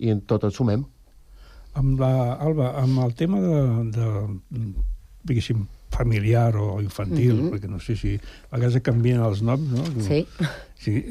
[0.02, 0.82] i en tot el sumem.
[1.78, 3.60] Amb la, Alba, amb el tema de,
[3.94, 4.10] de
[5.90, 7.40] familiar o infantil, mm.
[7.40, 7.50] -hmm.
[7.52, 8.20] perquè no sé si
[8.50, 10.02] a vegades canvien els noms, no?
[10.02, 10.26] Sí.
[10.78, 11.04] Sí,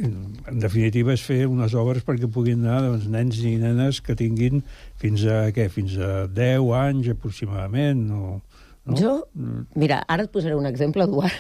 [0.48, 4.64] en definitiva és fer unes obres perquè puguin anar doncs, nens i nenes que tinguin
[4.96, 8.42] fins a, què, fins a 10 anys aproximadament, o...
[8.86, 8.96] No?
[8.96, 9.66] Jo, Mm.
[9.76, 11.34] mira, ara et posaré un exemple, Eduard.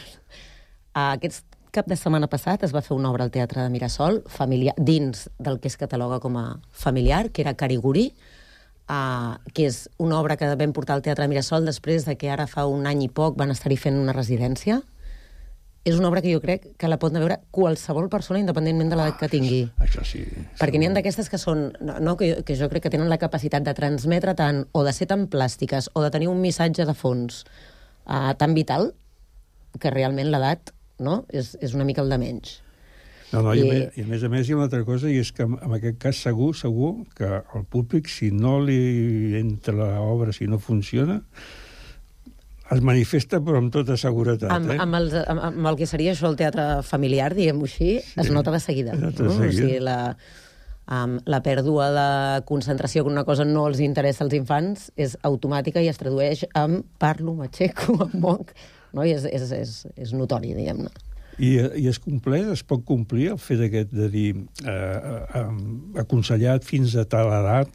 [0.94, 4.74] Aquest cap de setmana passat es va fer una obra al Teatre de Mirasol, familiar,
[4.78, 8.14] dins del que es cataloga com a familiar, que era Cariguri,
[8.90, 12.48] uh, que és una obra que vam portar al Teatre Mirasol després de que ara
[12.48, 14.82] fa un any i poc van estar-hi fent una residència.
[15.86, 19.20] És una obra que jo crec que la pot veure qualsevol persona independentment de l'edat
[19.20, 19.60] que tingui.
[19.86, 20.24] Això sí.
[20.58, 23.12] Perquè n'hi ha d'aquestes que són, no, no, que, jo, que jo crec que tenen
[23.12, 26.88] la capacitat de transmetre tant, o de ser tan plàstiques, o de tenir un missatge
[26.90, 27.44] de fons
[28.10, 28.96] uh, tan vital,
[29.78, 31.24] que realment l'edat no?
[31.30, 32.60] és, és una mica el de menys.
[33.36, 34.82] No, no, i, a I- més, i a més a més hi ha una altra
[34.88, 39.36] cosa, i és que en, aquest cas segur, segur que el públic, si no li
[39.40, 41.22] entra l'obra, si no funciona,
[42.74, 44.50] es manifesta però amb tota seguretat.
[44.54, 44.80] Amb, eh?
[44.82, 48.54] amb, els, amb, amb el que seria això el teatre familiar, diguem-ho així, es nota
[48.56, 48.96] de seguida.
[48.98, 49.38] Nota de no?
[49.38, 49.52] seguida.
[49.52, 50.00] O sigui, la,
[50.90, 52.08] um, la pèrdua de
[52.50, 56.82] concentració que una cosa no els interessa als infants és automàtica i es tradueix en
[57.02, 58.56] parlo, m'aixeco, em moc,
[58.94, 59.06] no?
[59.06, 59.76] i és, és, és,
[60.08, 60.90] és notori, diguem-ne.
[61.38, 64.30] I, I es compleix, es pot complir el fet aquest de dir
[64.64, 65.46] eh, eh,
[66.02, 67.72] aconsellat fins a tal edat,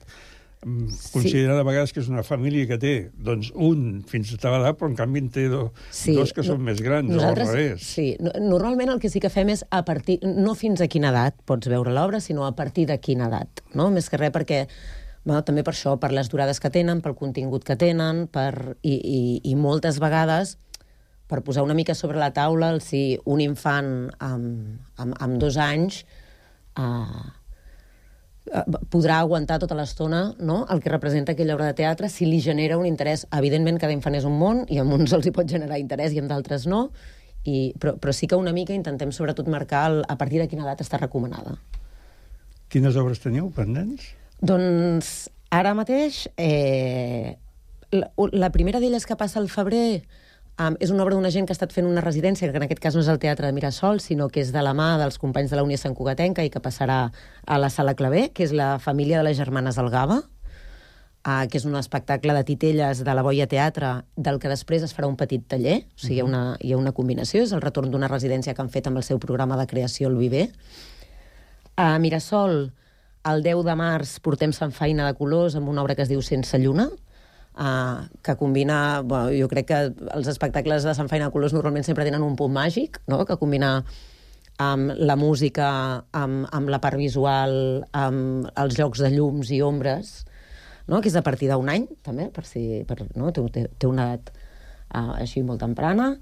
[0.65, 4.57] mm, considerar de vegades que és una família que té doncs, un fins a tal
[4.61, 7.37] edat, però en canvi en té do, sí, dos que són més grans, o al
[7.37, 7.85] revés.
[7.85, 11.13] Sí, no- normalment el que sí que fem és a partir, no fins a quina
[11.13, 13.91] edat pots veure l'obra, sinó a partir de quina edat, no?
[13.91, 14.67] Més que res perquè
[15.23, 18.95] bueno, també per això, per les durades que tenen, pel contingut que tenen, per, i,
[18.97, 20.57] i, i moltes vegades
[21.31, 25.57] per posar una mica sobre la taula el si un infant amb, amb, amb dos
[25.63, 26.03] anys
[26.75, 27.29] eh,
[28.51, 30.65] eh, podrà aguantar tota l'estona no?
[30.75, 33.29] el que representa aquella obra de teatre si li genera un interès.
[33.39, 36.23] Evidentment, cada infant és un món i amb uns els hi pot generar interès i
[36.23, 36.89] amb d'altres no,
[37.45, 40.67] i, però, però sí que una mica intentem sobretot marcar el, a partir de quina
[40.67, 41.57] edat està recomanada.
[42.71, 44.11] Quines obres teniu pendents?
[44.43, 47.37] Doncs ara mateix, eh,
[47.95, 50.03] la, la primera d'elles que passa al febrer
[50.61, 52.83] um, és una obra d'una gent que ha estat fent una residència, que en aquest
[52.83, 55.53] cas no és el Teatre de Mirasol, sinó que és de la mà dels companys
[55.53, 57.01] de la Unió Sant Cugatenca i que passarà
[57.47, 61.67] a la Sala Clavé, que és la família de les germanes Algava, uh, que és
[61.69, 65.47] un espectacle de titelles de la Boia Teatre, del que després es farà un petit
[65.49, 68.55] taller, o sigui, hi, ha una, hi ha una combinació, és el retorn d'una residència
[68.55, 70.51] que han fet amb el seu programa de creació El Viver.
[71.77, 72.73] A Mirasol,
[73.31, 76.23] el 10 de març, portem Sant Feina de Colors amb una obra que es diu
[76.25, 76.89] Sense Lluna,
[77.61, 79.03] uh, que combina...
[79.05, 79.81] Bueno, jo crec que
[80.17, 83.23] els espectacles de Sant Feina Colors normalment sempre tenen un punt màgic, no?
[83.29, 83.81] que combina
[84.61, 85.71] amb la música,
[86.17, 87.55] amb, amb la part visual,
[87.97, 90.21] amb els jocs de llums i ombres,
[90.89, 91.01] no?
[91.01, 93.33] que és a partir d'un any, també, per si, per, no?
[93.33, 96.15] té, té una edat uh, així molt temprana.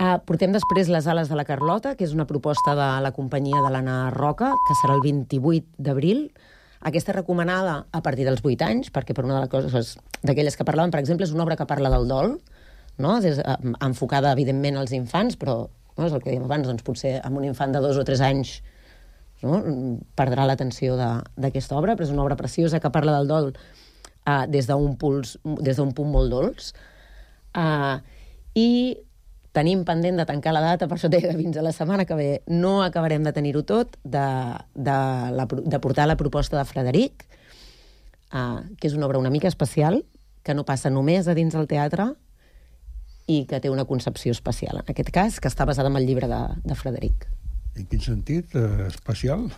[0.00, 3.60] Uh, portem després les ales de la Carlota, que és una proposta de la companyia
[3.60, 6.30] de l'Anna Roca, que serà el 28 d'abril.
[6.80, 10.64] Aquesta recomanada a partir dels 8 anys, perquè per una de les coses d'aquelles que
[10.64, 12.38] parlaven, per exemple, és una obra que parla del dol,
[13.00, 13.18] no?
[13.20, 16.06] Des, uh, enfocada, evidentment, als infants, però no?
[16.06, 18.60] és el que dèiem abans, doncs potser amb un infant de dos o tres anys
[19.42, 19.60] no?
[20.16, 24.68] perdrà l'atenció d'aquesta obra, però és una obra preciosa que parla del dol uh, des
[24.68, 26.72] d'un punt molt dolç.
[27.56, 28.00] Uh,
[28.56, 28.70] I
[29.56, 32.30] tenim pendent de tancar la data, per això deia fins a la setmana que ve
[32.46, 34.26] no acabarem de tenir-ho tot, de,
[34.74, 34.96] de,
[35.36, 37.26] la, de portar la proposta de Frederic,
[38.32, 40.04] uh, que és una obra una mica especial,
[40.46, 42.12] que no passa només a dins del teatre
[43.30, 46.30] i que té una concepció especial, en aquest cas, que està basada en el llibre
[46.30, 47.26] de, de Frederic.
[47.76, 48.54] En quin sentit?
[48.54, 49.50] Uh, especial?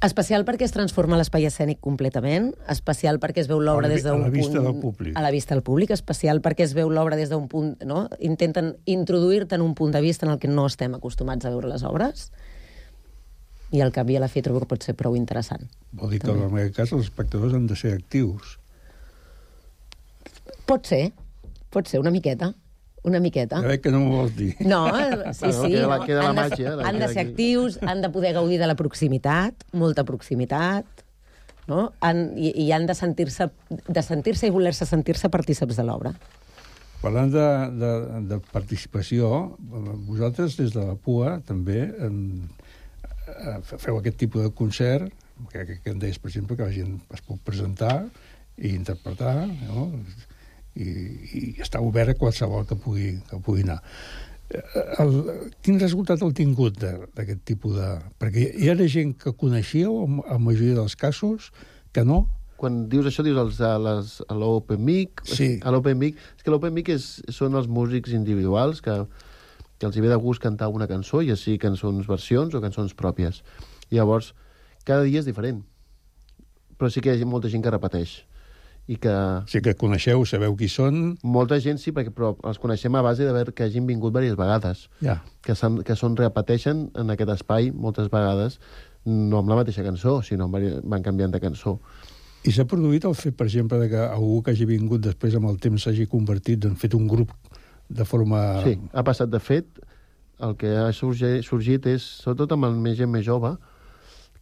[0.00, 4.24] Especial perquè es transforma l'espai escènic completament, especial perquè es veu l'obra des d'un punt...
[4.24, 5.16] A la vista del públic.
[5.18, 7.74] A la vista del públic, especial perquè es veu l'obra des d'un punt...
[7.84, 8.06] No?
[8.24, 11.68] Intenten introduir-te en un punt de vista en el que no estem acostumats a veure
[11.68, 12.30] les obres,
[13.70, 15.68] i el canvi a la fi trobo que pot ser prou interessant.
[15.92, 16.48] Vol dir que també.
[16.48, 18.56] en aquest cas els espectadors han de ser actius.
[20.64, 21.10] Pot ser,
[21.68, 22.54] pot ser una miqueta
[23.06, 23.60] una miqueta.
[23.62, 24.50] Ja veig que no m'ho vols dir.
[24.60, 25.70] No, eh, sí, sí.
[25.74, 26.00] Queda, no.
[26.06, 26.72] queda la han de.
[26.88, 31.06] Han de ser actius, han de poder gaudir de la proximitat, molta proximitat,
[31.70, 31.90] no?
[32.04, 36.14] Han, i, i han de sentir-se de sentir-se i voler-se sentir-se partíceps de l'obra.
[37.00, 37.46] Parlant de,
[37.80, 37.92] de,
[38.28, 39.30] de participació,
[40.04, 42.18] vosaltres des de la PUA també en,
[43.64, 45.08] feu aquest tipus de concert,
[45.50, 48.02] que, que, que em deies, per exemple, que la gent es pot presentar
[48.58, 49.88] i interpretar, no?
[50.76, 50.90] I,
[51.40, 53.80] i està obert a qualsevol que pugui, que pugui anar.
[54.98, 55.14] El,
[55.62, 57.88] quin resultat heu tingut d'aquest tipus de...
[58.18, 61.50] Perquè hi ha gent que coneixíeu, en la majoria dels casos,
[61.94, 62.24] que no?
[62.60, 65.22] Quan dius això, dius els, a, les, a l'Open Mic.
[65.24, 65.54] Sí.
[65.62, 66.18] A l'Open Mic.
[66.36, 68.96] És que l'Open Mic és, són els músics individuals que,
[69.78, 72.96] que els hi ve de gust cantar una cançó, ja sigui cançons versions o cançons
[72.98, 73.44] pròpies.
[73.94, 74.34] Llavors,
[74.84, 75.62] cada dia és diferent.
[76.76, 78.20] Però sí que hi ha molta gent que repeteix
[78.90, 79.14] i que...
[79.46, 81.12] Sí que coneixeu, sabeu qui són...
[81.22, 84.38] Molta gent sí, perquè, però els coneixem a base de veure que hagin vingut diverses
[84.38, 84.80] vegades.
[84.98, 85.20] Ja.
[85.46, 85.54] Que,
[85.86, 88.58] que són, repeteixen en aquest espai moltes vegades,
[89.06, 91.76] no amb la mateixa cançó, sinó van canviant de cançó.
[92.42, 95.52] I s'ha produït el fet, per exemple, de que algú que hagi vingut després amb
[95.52, 97.30] el temps s'hagi convertit en fet un grup
[97.86, 98.42] de forma...
[98.66, 99.30] Sí, ha passat.
[99.30, 99.78] De fet,
[100.42, 103.54] el que ha sorgit, és, sobretot amb el més gent més jove,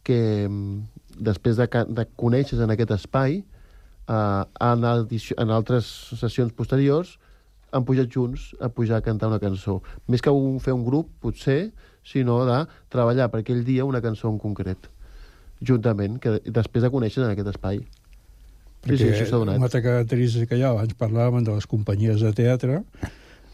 [0.01, 1.69] que mm, després de,
[2.01, 3.58] de conèixer en aquest espai, eh,
[4.09, 4.85] en,
[5.37, 7.17] en altres sessions posteriors
[7.71, 9.79] han pujat junts a pujar a cantar una cançó.
[10.09, 11.69] Més que un, fer un grup, potser,
[12.05, 14.89] sinó de treballar per aquell dia una cançó en concret,
[15.61, 17.83] juntament, que després de conèixer en aquest espai.
[18.79, 22.23] Perquè sí, sí, això una altra característica que hi ha, abans parlàvem de les companyies
[22.23, 22.79] de teatre,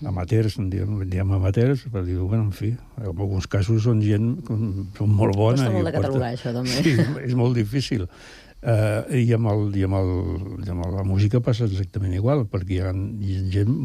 [0.06, 4.04] amateurs, en diem, en diem amateurs, per dir-ho, bueno, en fi, en alguns casos són
[4.06, 5.66] gent són molt bona.
[5.66, 6.34] Costa molt de catalogar, porta...
[6.38, 6.84] això, també.
[6.86, 8.06] Sí, és molt difícil.
[8.66, 10.08] Uh, i, amb el, i, amb el,
[10.66, 12.94] i amb la música passa exactament igual, perquè hi ha,
[13.54, 13.76] gent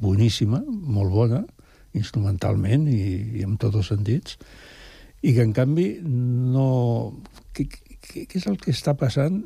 [0.00, 1.42] boníssima, molt bona,
[1.98, 3.02] instrumentalment i,
[3.36, 4.38] i en tots els sentits,
[5.20, 6.64] i que, en canvi, no...
[7.52, 9.42] Què, què, què és el que està passant,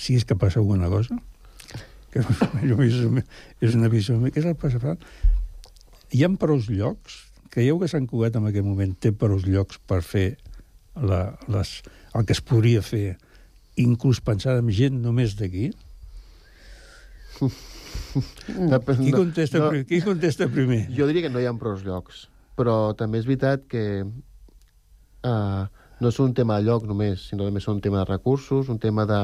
[0.00, 1.20] si és que passa alguna cosa?
[2.08, 2.98] Que és,
[3.68, 4.16] és una visió...
[4.24, 4.96] Què és el que passa?
[6.16, 10.00] Hi ha prou llocs, creieu que Sant Cugat en aquest moment té prou llocs per
[10.00, 10.28] fer
[10.96, 11.80] la, les,
[12.16, 13.18] el que es podria fer
[13.78, 15.70] inclús pensada en gent només d'aquí?
[18.98, 20.86] qui, contesta, no, qui contesta primer?
[20.94, 22.26] Jo diria que no hi ha prou llocs,
[22.58, 25.68] però també és veritat que uh,
[26.00, 28.80] no és un tema de lloc només, sinó també és un tema de recursos, un
[28.82, 29.20] tema de,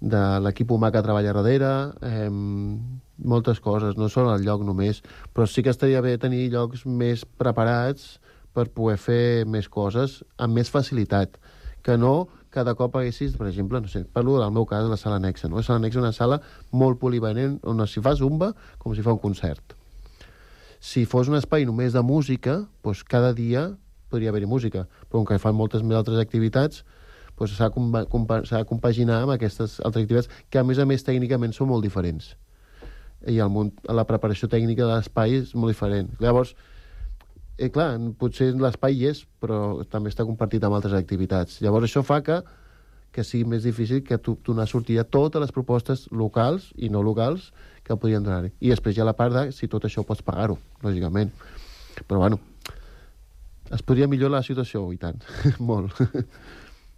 [0.00, 2.30] de l'equip humà que treballa darrere, eh,
[3.16, 5.02] moltes coses, no són el lloc només,
[5.32, 8.16] però sí que estaria bé tenir llocs més preparats
[8.56, 11.38] per poder fer més coses amb més facilitat,
[11.84, 15.20] que no cada cop haguessis, per exemple, no sé, parlo del meu cas, la sala
[15.20, 15.60] anexa, no?
[15.60, 16.40] La sala anexa és una sala
[16.72, 19.76] molt polivalent, on si fa zumba, com si fa un concert.
[20.80, 23.68] Si fos un espai només de música, doncs cada dia
[24.12, 26.84] podria haver-hi música, però com que fan moltes més altres activitats,
[27.36, 31.68] doncs s'ha de compaginar amb aquestes altres activitats, que a més a més tècnicament són
[31.72, 32.32] molt diferents.
[33.26, 33.52] I el,
[33.90, 36.12] la preparació tècnica de l'espai és molt diferent.
[36.22, 36.54] Llavors,
[37.58, 37.90] eh, clar,
[38.20, 41.60] potser l'espai hi és, però també està compartit amb altres activitats.
[41.64, 42.40] Llavors això fa que,
[43.12, 47.02] que sigui més difícil que tu donar sortida a totes les propostes locals i no
[47.02, 47.50] locals
[47.86, 48.52] que podrien donar-hi.
[48.60, 51.32] I després hi ha la part de si tot això pots pagar-ho, lògicament.
[52.04, 52.40] Però, bueno,
[53.72, 55.22] es podria millorar la situació, i tant,
[55.70, 55.96] molt.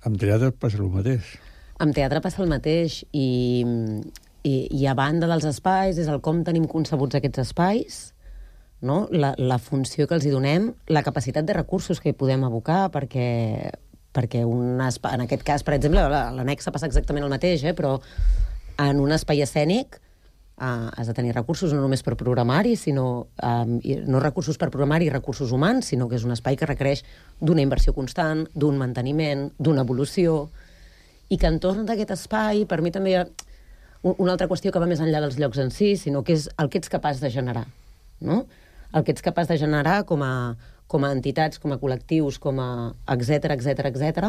[0.09, 1.37] Amb teatre passa el mateix.
[1.79, 3.29] Amb teatre passa el mateix i,
[4.43, 8.01] i, i a banda dels espais és el com tenim concebuts aquests espais,
[8.81, 9.07] no?
[9.11, 12.89] la, la funció que els hi donem, la capacitat de recursos que hi podem abocar
[12.95, 13.71] perquè,
[14.15, 17.75] perquè un espai, en aquest cas, per exemple, a l'annexa passa exactament el mateix, eh?
[17.75, 17.97] però
[18.79, 19.99] en un espai escènic
[20.61, 23.09] uh, has de tenir recursos no només per programari, sinó
[23.43, 23.75] um,
[24.07, 27.05] no recursos per programari i recursos humans, sinó que és un espai que requereix
[27.41, 30.47] d'una inversió constant, d'un manteniment, d'una evolució,
[31.29, 33.27] i que entorn d'aquest espai, per mi també hi ha
[34.03, 36.71] una altra qüestió que va més enllà dels llocs en si, sinó que és el
[36.71, 37.67] que ets capaç de generar,
[38.23, 38.45] no?
[38.95, 40.57] El que ets capaç de generar com a,
[40.89, 42.71] com a entitats, com a col·lectius, com a
[43.15, 44.29] etc etc etc,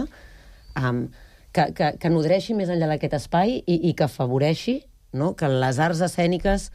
[1.53, 4.81] que, que, que nodreixi més enllà d'aquest espai i, i que afavoreixi
[5.13, 5.33] no?
[5.35, 6.69] que les arts escèniques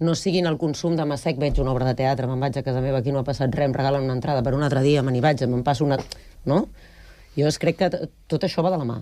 [0.00, 2.80] no siguin el consum de Massec, veig una obra de teatre, me'n vaig a casa
[2.80, 5.12] meva, aquí no ha passat res, em regalen una entrada per un altre dia, me
[5.12, 5.98] n'hi vaig, me'n passo una...
[6.48, 6.62] No?
[7.36, 7.90] Jo crec que
[8.26, 8.96] tot això va de la mà.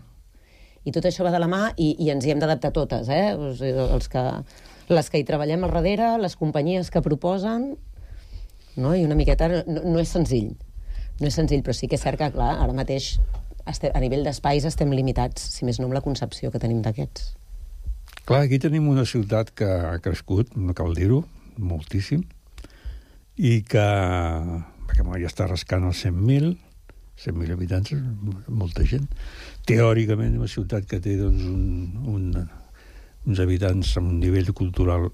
[0.85, 3.31] I tot això va de la mà i, i ens hi hem d'adaptar totes, eh?
[3.39, 4.25] O sigui, els que,
[4.91, 7.71] les que hi treballem al darrere, les companyies que proposen,
[8.79, 8.95] no?
[8.95, 10.55] i una miqueta no, no és senzill.
[11.18, 13.16] No és senzill, però sí que és cert que, clar, ara mateix
[13.68, 17.35] estem, a nivell d'espais estem limitats, si més no amb la concepció que tenim d'aquests.
[18.29, 21.22] Clar, aquí tenim una ciutat que ha crescut, no cal dir-ho,
[21.59, 22.24] moltíssim,
[23.39, 23.85] i que,
[24.89, 26.55] perquè ja està rascant els 100.000,
[27.18, 27.95] 100.000 habitants,
[28.49, 29.09] molta gent.
[29.66, 32.29] Teòricament, una ciutat que té doncs, un, un,
[33.26, 35.09] uns habitants amb un nivell cultural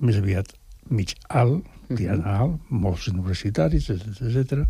[0.00, 0.50] més aviat
[0.90, 4.64] mig alt, tirant a alt, molts universitaris, etc.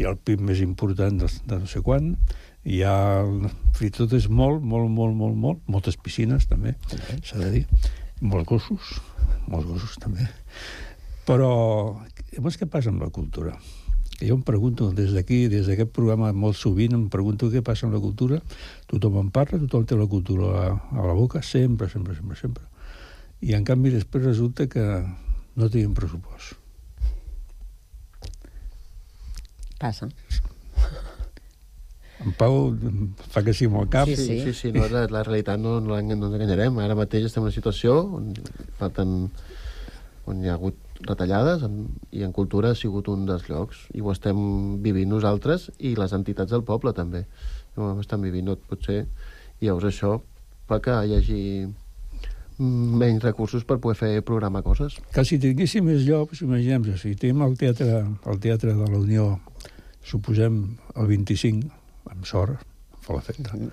[0.00, 2.14] I el PIB més important de, de no sé quan,
[2.66, 2.96] hi ha...
[3.78, 5.62] Fins tot és molt, molt, molt, molt, molt.
[5.70, 6.74] Moltes piscines, també,
[7.22, 7.64] s'ha de dir.
[8.24, 8.94] Molts gossos,
[9.46, 10.26] molts gossos, també.
[11.28, 11.50] Però,
[12.32, 13.54] llavors, què passa amb la cultura?
[14.16, 17.94] Jo em pregunto, des d'aquí, des d'aquest programa, molt sovint, em pregunto què passa amb
[17.98, 18.40] la cultura.
[18.88, 22.64] Tothom en parla, tothom té la cultura a, a la boca, sempre, sempre, sempre, sempre.
[23.44, 24.86] I, en canvi, després resulta que
[25.56, 26.56] no tenim pressupost.
[29.80, 30.08] Passa.
[32.24, 32.72] En Pau
[33.32, 34.08] fa que sí amb el cap.
[34.08, 36.80] Sí, sí, sí, sí no, la, la realitat no, no, no ens enganyarem.
[36.80, 38.32] Ara mateix estem en una situació on,
[38.80, 39.12] falten,
[40.26, 44.00] on hi ha hagut retallades en, i en cultura ha sigut un dels llocs i
[44.00, 44.38] ho estem
[44.84, 47.26] vivint nosaltres i les entitats del poble també
[47.76, 49.02] ho estan vivint, no pot ser
[49.60, 50.14] i llavors això
[50.68, 51.40] fa que hi hagi
[52.58, 54.96] menys recursos per poder fer programar coses.
[55.12, 59.28] Que si tinguéssim més llocs, imaginem si tenim el teatre, el teatre de la Unió,
[60.06, 60.62] suposem
[60.96, 61.68] el 25,
[62.12, 62.62] amb sort,
[63.02, 63.50] fa l'efecte.
[63.52, 63.70] Mm -hmm.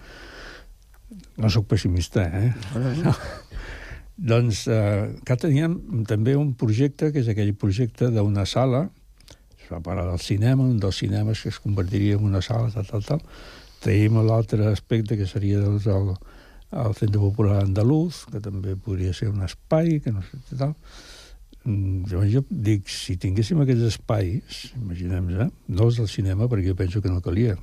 [1.38, 2.54] No sóc pessimista, eh?
[2.74, 3.16] No, no, no.
[4.18, 8.90] doncs eh, que teníem també un projecte, que és aquell projecte d'una sala,
[9.64, 12.86] es va parar del cinema, un dels cinemes que es convertiria en una sala, tal,
[12.86, 13.22] tal, tal.
[13.84, 16.14] Tenim l'altre aspecte, que seria doncs, el,
[16.74, 20.74] el Centre Popular Andaluz, que també podria ser un espai, que no sé, tal.
[21.64, 25.52] Mm, jo, jo dic, si tinguéssim aquests espais, imaginem eh?
[25.70, 27.56] no els del cinema, perquè jo penso que no calia,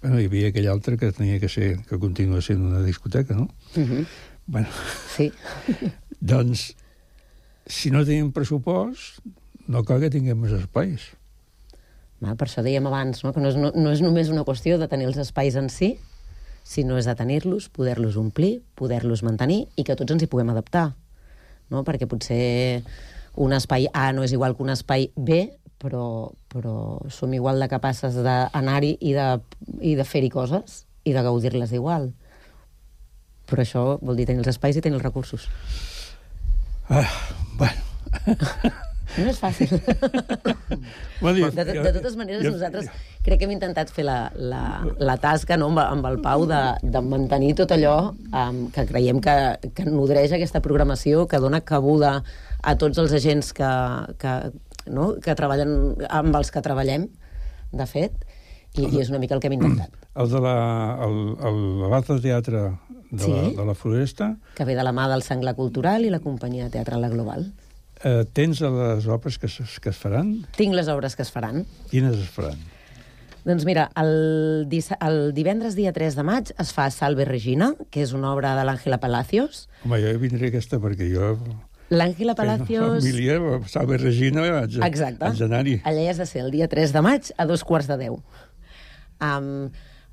[0.00, 3.50] Bueno, hi havia aquell altre que tenia que ser, que continua sent una discoteca, no?
[3.76, 4.06] Uh -huh.
[4.46, 4.68] Bueno,
[5.14, 5.30] sí.
[6.20, 6.74] doncs,
[7.66, 9.20] si no tenim pressupost,
[9.68, 11.12] no cal que tinguem més espais.
[12.24, 13.32] Va, per això dèiem abans, no?
[13.32, 15.98] que no és, no, no és només una qüestió de tenir els espais en si,
[16.70, 20.92] sinó és de tenir-los, poder-los omplir, poder-los mantenir i que tots ens hi puguem adaptar.
[21.70, 21.82] No?
[21.86, 22.84] Perquè potser
[23.42, 25.40] un espai A no és igual que un espai B,
[25.82, 26.74] però, però
[27.10, 29.28] som igual de capaces d'anar-hi i de,
[29.80, 32.12] i de fer-hi coses i de gaudir-les igual.
[33.50, 35.48] Però això vol dir tenir els espais i tenir els recursos.
[36.90, 37.08] Ah,
[37.58, 38.80] bueno.
[39.18, 39.72] No és fàcil.
[41.20, 42.86] Bueno, de, de, de totes maneres, jo, nosaltres
[43.26, 44.60] crec que hem intentat fer la, la,
[44.96, 49.20] la tasca no, amb, amb el Pau de, de mantenir tot allò um, que creiem
[49.20, 49.34] que,
[49.76, 52.14] que nodreix aquesta programació, que dona cabuda
[52.64, 53.70] a tots els agents que,
[54.22, 54.34] que,
[54.88, 55.10] no?
[55.20, 55.74] que treballen
[56.08, 57.10] amb els que treballem,
[57.76, 58.24] de fet,
[58.78, 59.92] i, i és una mica el que hem intentat.
[60.20, 60.54] El de la,
[61.06, 61.12] el,
[61.46, 62.64] el, l'art de teatre
[63.12, 63.30] de, sí?
[63.30, 64.32] la, de la Floresta...
[64.58, 67.46] Que ve de la mà del Senglar Cultural i la companyia de teatre La Global.
[68.02, 70.46] Eh, tens les obres que, es, que es faran?
[70.56, 71.66] Tinc les obres que es faran.
[71.90, 72.60] Quines es faran?
[73.44, 78.12] Doncs mira, el, el divendres dia 3 de maig es fa Salve Regina, que és
[78.16, 79.66] una obra de l'Àngela Palacios.
[79.84, 81.34] Home, jo vindré aquesta perquè jo
[81.90, 83.00] L'Àngela Palacios...
[83.02, 85.26] Família, Salve Regina, haig, Exacte.
[85.26, 85.78] haig d'anar-hi.
[85.88, 88.20] Allà has de ser el dia 3 de maig a dos quarts de deu.
[89.20, 89.70] Um,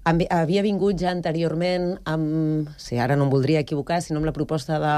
[0.07, 2.69] Havia vingut ja anteriorment amb...
[2.79, 4.93] Sí, ara no em voldria equivocar, sinó amb la proposta de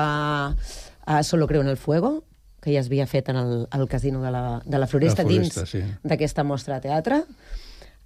[0.54, 2.24] uh, Solo creo en el fuego,
[2.62, 5.30] que ja es havia fet en el, el casino de la, de la Floresta, La
[5.30, 5.82] Floresta, dins sí.
[6.03, 7.24] d'aquesta mostra de teatre.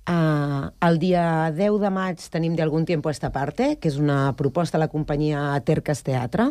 [0.04, 4.36] Uh, el dia 10 de maig tenim de Algún tiempo esta parte, que és una
[4.36, 6.50] proposta de la companyia Tercas Teatre.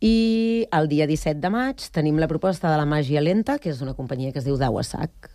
[0.00, 3.82] I el dia 17 de maig tenim la proposta de la Màgia Lenta, que és
[3.82, 5.28] una companyia que es diu Dawasak.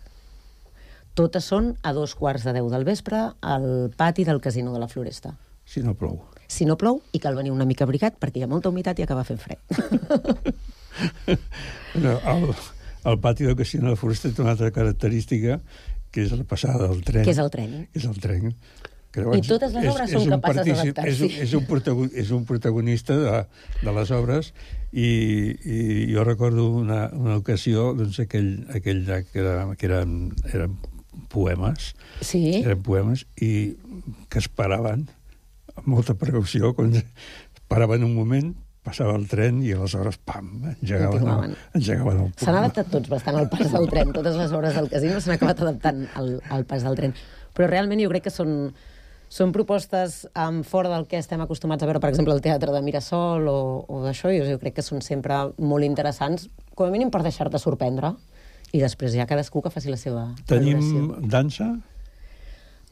[1.16, 4.88] Totes són a dos quarts de deu del vespre al pati del Casino de la
[4.88, 5.36] Floresta.
[5.64, 6.18] Si no plou.
[6.48, 9.02] Si no plou, i cal venir una mica abrigat perquè hi ha molta humitat i
[9.06, 9.58] acaba fent fred.
[12.00, 12.54] No, el,
[13.04, 15.58] el pati del Casino de la Foresta té una altra característica,
[16.12, 17.24] que és la passada del tren.
[17.26, 17.74] Que és el tren.
[17.96, 18.54] És el tren.
[19.12, 21.28] Que I totes les obres són un capaces d'adaptar-s'hi.
[21.40, 23.36] És, un- és, un és un protagonista de,
[23.82, 24.50] de les obres
[24.92, 25.06] i,
[25.64, 25.78] i
[26.12, 30.76] jo recordo una, una ocasió, doncs, aquell, aquell llac que, era, que eren, eren
[31.32, 32.42] poemes, Sí.
[32.62, 33.76] eren poemes i
[34.28, 35.06] que es paraven
[35.76, 36.94] amb molta precaució, quan
[37.70, 38.54] paraven un moment,
[38.86, 43.48] passava el tren i aleshores, pam, engegaven, el, engegaven el S'han adaptat tots bastant al
[43.50, 44.12] pas del tren.
[44.14, 47.16] Totes les obres del casino s'han acabat adaptant al, al pas del tren.
[47.56, 48.52] Però realment jo crec que són,
[49.32, 52.84] són propostes um, fora del que estem acostumats a veure, per exemple, al teatre de
[52.86, 53.58] Mirasol o,
[53.90, 56.46] o d'això, jo, jo crec que són sempre molt interessants,
[56.78, 58.14] com a mínim per deixar-te sorprendre,
[58.70, 61.28] i després ja cadascú que faci la seva Tenim valoració.
[61.34, 61.68] dansa?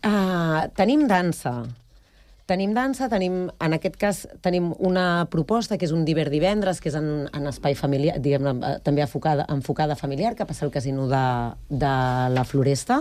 [0.05, 1.55] Uh, tenim dansa.
[2.45, 6.91] Tenim dansa, tenim, en aquest cas tenim una proposta que és un divert divendres, que
[6.91, 11.25] és en, en espai familiar, diguem també enfocada, enfocada familiar, que passa al casino de,
[11.71, 11.95] de
[12.37, 13.01] la Floresta,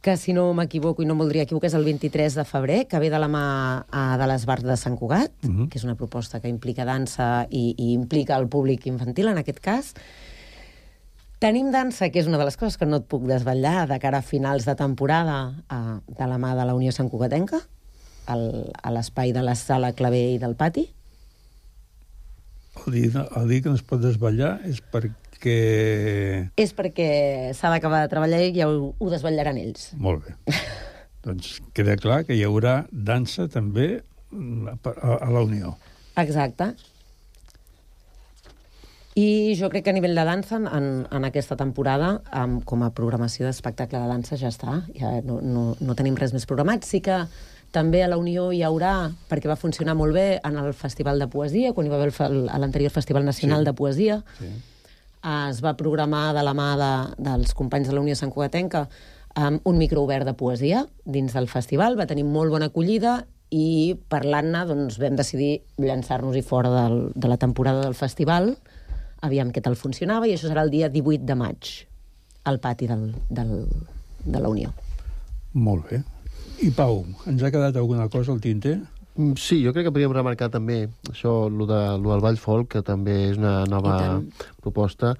[0.00, 3.00] que si no m'equivoco i no em voldria equivocar és el 23 de febrer, que
[3.02, 3.44] ve de la mà
[3.84, 5.68] uh, de les Bars de Sant Cugat, uh -huh.
[5.68, 9.60] que és una proposta que implica dansa i, i implica el públic infantil, en aquest
[9.60, 9.94] cas.
[11.38, 14.18] Tenim dansa, que és una de les coses que no et puc desvetllar de cara
[14.18, 17.60] a finals de temporada a, de la mà de la Unió Sant Cugatenca,
[18.28, 18.44] al,
[18.82, 20.86] a l'espai de la sala claver i del pati.
[22.78, 25.56] El dir, el dir que no es pot desvetllar és perquè...
[26.60, 27.08] És perquè
[27.56, 29.90] s'ha d'acabar de treballar i ja ho, ho desvetllaran ells.
[29.98, 30.58] Molt bé.
[31.26, 35.74] doncs queda clar que hi haurà dansa també a, a, a la Unió.
[36.18, 36.72] Exacte.
[39.18, 42.92] I jo crec que a nivell de dansa, en, en aquesta temporada, amb, com a
[42.94, 44.82] programació d'espectacle de dansa, ja està.
[44.94, 46.86] Ja no, no, no tenim res més programat.
[46.86, 47.24] Sí que
[47.70, 51.28] també a la Unió hi haurà, perquè va funcionar molt bé en el Festival de
[51.28, 53.64] Poesia, quan hi va haver el a l'anterior Festival Nacional Sí.
[53.64, 54.46] de Poesia, Sí.
[55.50, 56.92] es va programar de la mà de,
[57.22, 58.88] dels companys de la Unió Sant Cugatenca
[59.36, 64.64] um, un microobert de poesia dins del festival, va tenir molt bona acollida i parlant-ne
[64.68, 68.56] doncs, vam decidir llançar-nos-hi fora del, de la temporada del festival,
[69.20, 71.70] aviam què tal funcionava, i això serà el dia 18 de maig,
[72.44, 73.66] al pati del, del,
[74.24, 74.72] de la Unió.
[75.54, 76.02] Molt bé.
[76.58, 78.80] I Pau, ens ha quedat alguna cosa al tinter?
[79.14, 82.72] Mm, Sí, jo crec que podríem remarcar també això, lo, de, lo del Ball Folk,
[82.72, 84.20] que també és una nova
[84.62, 85.12] proposta,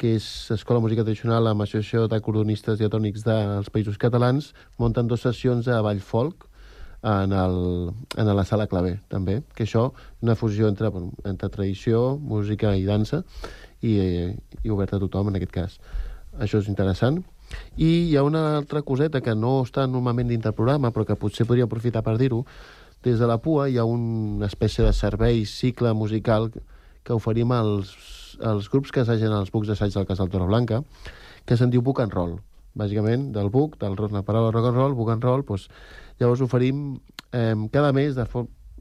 [0.00, 0.24] que és
[0.54, 5.68] Escola de Música Tradicional amb Associació d'Acordonistes i Atònics dels Països Catalans, munten dues sessions
[5.68, 6.46] a Ball Folk
[7.02, 7.58] en, el,
[8.16, 12.72] en la sala claver, també, que això és una fusió entre, bueno, entre tradició, música
[12.76, 13.24] i dansa,
[13.82, 15.80] i, eh, i oberta a tothom, en aquest cas.
[16.38, 17.20] Això és interessant.
[17.76, 21.18] I hi ha una altra coseta que no està normalment dintre del programa, però que
[21.18, 22.44] potser podria aprofitar per dir-ho.
[23.04, 26.50] Des de la PUA hi ha una espècie de servei, cicle musical
[27.04, 27.94] que oferim als,
[28.44, 30.82] als grups que assagen els bucs d'assaig del Casal Torreblanca,
[31.46, 32.38] que se'n diu Book and Roll.
[32.78, 35.66] Bàsicament, del book, del, la paraula rock and roll, book and roll, doncs,
[36.20, 36.98] llavors oferim
[37.32, 38.26] eh, cada mes, de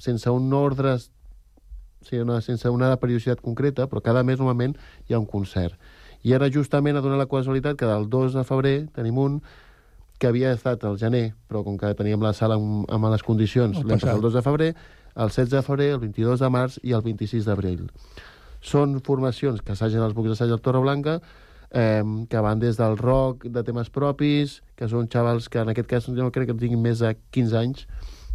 [0.04, 4.76] sense un ordre o sigui, una, sense una periodicitat concreta, però cada mes normalment
[5.08, 5.78] hi ha un concert.
[6.24, 9.42] I ara justament ha donat la casualitat que del 2 de febrer tenim un
[10.18, 13.78] que havia estat al gener, però com que teníem la sala amb, amb les condicions,
[13.78, 14.70] l'hem passat el 2 de febrer,
[15.16, 17.86] el 16 de febrer, el 22 de març i el 26 d'abril.
[18.62, 21.20] Són formacions que assagen els bucs d'assaig del Torreblanca,
[21.70, 25.90] eh, que van des del rock, de temes propis, que són xavals que en aquest
[25.90, 27.88] cas jo no crec que tinguin més de 15 anys,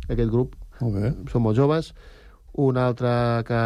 [0.08, 1.14] aquest grup, Molt bé.
[1.32, 1.92] són molt joves,
[2.54, 3.62] un altre que,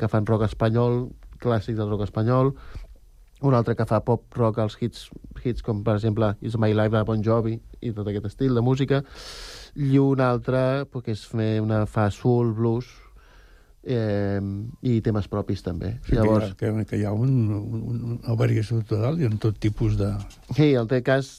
[0.00, 1.04] que fan rock espanyol,
[1.38, 2.54] clàssics del rock espanyol,
[3.42, 5.08] un altre que fa pop rock als hits,
[5.42, 8.62] hits com per exemple Is My Life de Bon Jovi i tot aquest estil de
[8.64, 9.02] música,
[9.74, 12.86] i un altre que és fer una, fa soul, blues,
[13.84, 14.40] eh,
[14.82, 15.96] i temes propis també.
[16.06, 16.54] Sí, Llavors...
[16.58, 19.98] que, hi ha, que, hi ha un, un, una variació total i en tot tipus
[20.00, 20.14] de...
[20.54, 21.32] Sí, en aquest cas,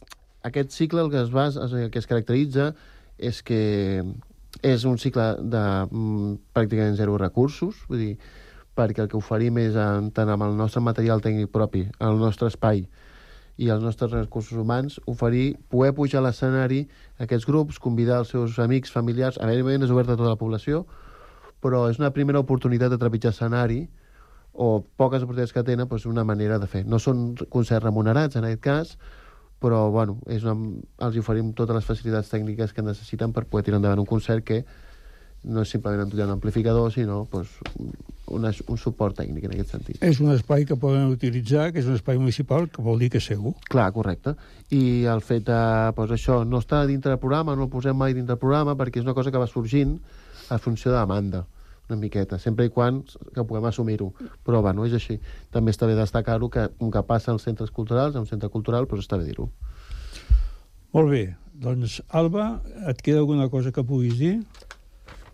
[0.46, 2.74] aquest cicle el que es, basa, el que es caracteritza
[3.18, 4.04] és que
[4.66, 8.16] és un cicle de mm, pràcticament zero recursos, vull dir,
[8.76, 12.52] perquè el que oferim és en, tant amb el nostre material tècnic propi, el nostre
[12.52, 12.86] espai,
[13.58, 16.82] i els nostres recursos humans oferir, poder pujar a l'escenari
[17.24, 20.84] aquests grups, convidar els seus amics, familiars, evidentment és obert a tota la població,
[21.64, 23.86] però és una primera oportunitat de trepitjar escenari
[24.52, 26.84] o poques oportunitats que tenen, doncs una manera de fer.
[26.86, 28.98] No són concerts remunerats, en aquest cas,
[29.64, 30.56] però bueno, és una,
[31.08, 34.66] els oferim totes les facilitats tècniques que necessiten per poder tirar endavant un concert que
[35.46, 37.52] no és simplement entujar un amplificador, sinó pues,
[38.28, 40.04] una, un suport tècnic en aquest sentit.
[40.04, 43.22] És un espai que poden utilitzar, que és un espai municipal, que vol dir que
[43.22, 43.54] és segur.
[43.70, 44.36] Clar, correcte.
[44.74, 45.60] I el fet de,
[45.98, 49.02] pues, això, no està dintre del programa, no el posem mai dintre del programa, perquè
[49.02, 50.00] és una cosa que va sorgint
[50.50, 51.46] a funció de demanda
[51.86, 54.10] una miqueta, sempre i quan que puguem assumir-ho.
[54.46, 55.20] Però, bueno, és així.
[55.54, 58.88] També està bé destacar-ho, que com que passa als centres culturals, a un centre cultural,
[58.90, 59.50] doncs està bé dir-ho.
[60.96, 61.26] Molt bé.
[61.56, 64.40] Doncs, Alba, et queda alguna cosa que puguis dir?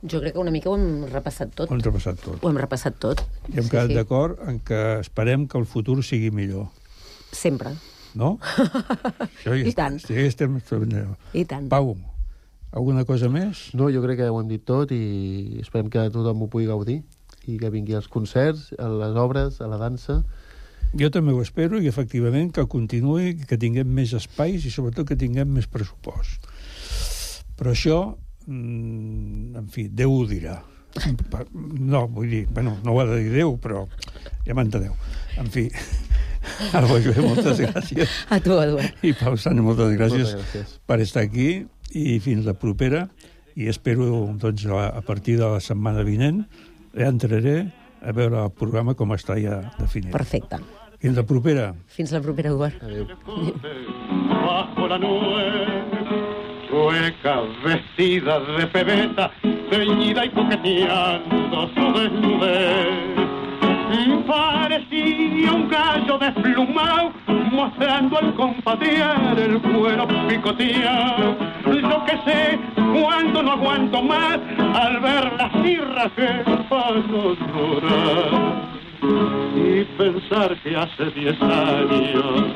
[0.02, 1.70] Jo crec que una mica ho hem repassat tot.
[1.70, 2.39] Ho hem repassat tot.
[2.41, 3.22] Ho hem repassat tot.
[3.52, 3.97] I hem Sí, quedat sí.
[3.99, 6.68] d'acord en que esperem que el futur sigui millor.
[7.32, 7.76] Sempre.
[8.18, 8.38] No?
[9.38, 9.99] Això I tant.
[10.02, 10.58] Sí, estem...
[11.34, 11.70] I tant.
[11.72, 11.93] Pau,
[12.74, 13.70] alguna cosa més?
[13.78, 17.02] No, jo crec que ho hem dit tot i esperem que tothom ho pugui gaudir
[17.49, 20.24] i que vingui als concerts, a les obres, a la dansa.
[20.97, 25.16] Jo també ho espero i, efectivament, que continuï, que tinguem més espais i, sobretot, que
[25.16, 26.49] tinguem més pressupost.
[27.58, 27.97] Però això,
[28.52, 30.60] en fi, Déu ho dirà.
[31.80, 33.86] No, vull dir, bueno, no ho ha de dir Déu, però
[34.47, 34.95] ja m'enteneu.
[35.39, 35.68] En fi,
[36.78, 38.16] Alba Joé, moltes gràcies.
[38.34, 39.04] A tu, Eduard.
[39.06, 40.74] I Pau Sant, moltes gràcies, Moltes gràcies.
[40.89, 41.49] per estar aquí
[41.93, 43.06] i fins la propera.
[43.56, 44.08] I espero,
[44.39, 46.45] doncs, a, partir de la setmana vinent,
[46.95, 47.58] ja entraré
[48.02, 50.12] a veure el programa com està ja definit.
[50.16, 50.62] Perfecte.
[51.02, 51.72] Fins la propera.
[51.91, 52.78] Fins la propera, Eduard.
[52.82, 53.08] Adéu.
[54.41, 55.45] bajo la nube,
[56.72, 59.30] sueca vestida de pebeta,
[59.70, 63.12] ceñida y coqueteando su desnudez.
[64.26, 67.12] Parecía un gallo desplumado,
[67.52, 71.36] mostrando al compadrear el cuero picoteado.
[71.66, 74.40] Yo que sé, cuando no aguanto más,
[74.74, 76.30] al ver las cirras que
[76.70, 82.54] paso llorar y pensar que hace diez años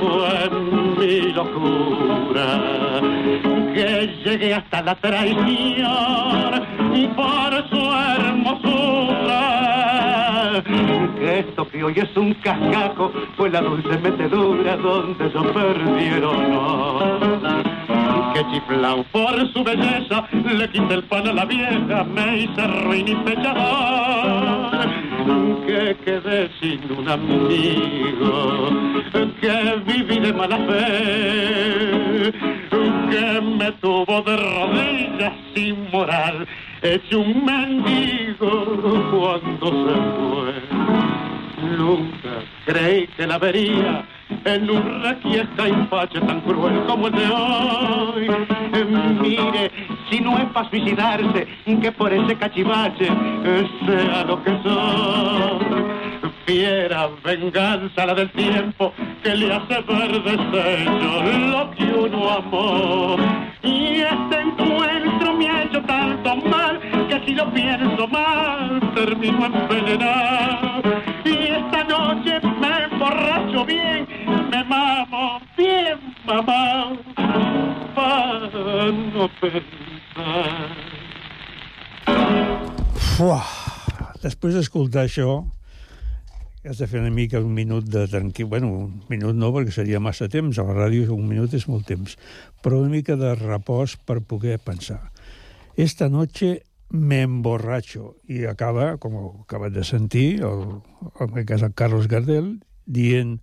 [0.00, 0.50] fue
[0.98, 3.00] mi locura
[3.74, 6.64] que llegué hasta la traición
[7.16, 9.44] por su hermosura
[11.18, 16.24] que esto que hoy es un cascajo fue la dulce metedura donde yo perdí el
[16.24, 17.18] honor.
[18.34, 23.08] Que chiflao por su belleza le quité el pan a la vieja me hice ruin
[23.08, 24.63] y pechador
[25.66, 28.70] que quedé sin un amigo
[29.40, 32.32] que viví de mala fe
[33.10, 36.46] que me tuvo de rodillas sin moral
[36.82, 38.50] hecho un mendigo
[39.10, 40.54] cuando se fue
[41.76, 42.34] nunca
[42.66, 44.04] creí que la vería
[44.44, 48.30] en un requiesca empache tan cruel como el de hoy.
[49.20, 49.70] Mire,
[50.14, 55.84] si no es para suicidarse, que por ese cachivache eh, sea lo que soy.
[56.46, 58.92] Fiera venganza la del tiempo
[59.24, 63.16] que le hace ver desecho lo que uno amó.
[63.62, 70.82] Y este encuentro me ha hecho tanto mal que si lo pienso mal termino envenenado.
[71.24, 74.06] Y esta noche me emborracho bien,
[74.50, 76.90] me mamo bien para
[79.14, 79.93] no pensar.
[83.14, 83.40] Fuà.
[84.22, 85.42] Després d'escoltar això,
[86.64, 88.46] has de fer una mica un minut de tranquil...
[88.46, 90.58] Bueno, un minut no, perquè seria massa temps.
[90.58, 92.14] A la ràdio un minut és molt temps.
[92.64, 95.10] Però una mica de repòs per poder pensar.
[95.76, 98.14] Esta noche me emborracho.
[98.30, 100.80] I acaba, com ho acabat de sentir, el,
[101.18, 102.54] en aquest cas el Carlos Gardel,
[102.86, 103.40] dient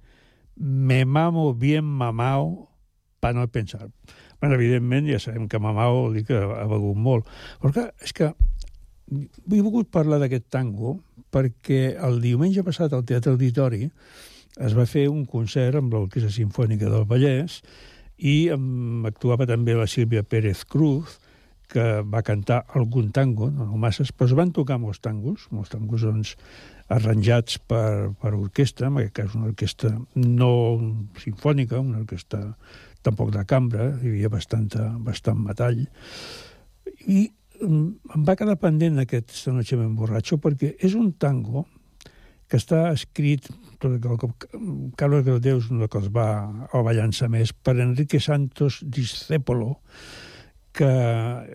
[0.56, 2.70] me mamo bien mamao
[3.20, 3.90] para no pensar.
[4.42, 7.30] Bueno, evidentment, ja sabem que mamao vol dir que ha begut molt.
[7.62, 8.32] Però clar, és que
[9.12, 10.98] he volgut parlar d'aquest tango
[11.32, 13.86] perquè el diumenge passat al Teatre Auditori
[14.60, 17.62] es va fer un concert amb l'Orquestra Simfònica del Vallès
[18.18, 21.18] i actuava també la Sílvia Pérez Cruz,
[21.72, 25.72] que va cantar algun tango, no, no masses, però es van tocar molts tangos, molts
[25.72, 26.36] tangos doncs,
[26.92, 30.52] arranjats per, per orquestra, en aquest cas una orquestra no
[31.24, 32.44] sinfònica, una orquestra
[33.06, 35.84] tampoc de cambra, hi havia bastanta, bastant metall,
[37.08, 37.28] i
[37.62, 39.78] mm, em va quedar pendent aquest Esta noche
[40.42, 41.66] perquè és un tango
[42.52, 43.48] que està escrit,
[43.80, 44.32] tot el, el,
[45.00, 46.28] Carlos Gardeu és un que els va,
[46.76, 49.78] el va llançar més, per Enrique Santos Discépolo,
[50.76, 50.90] que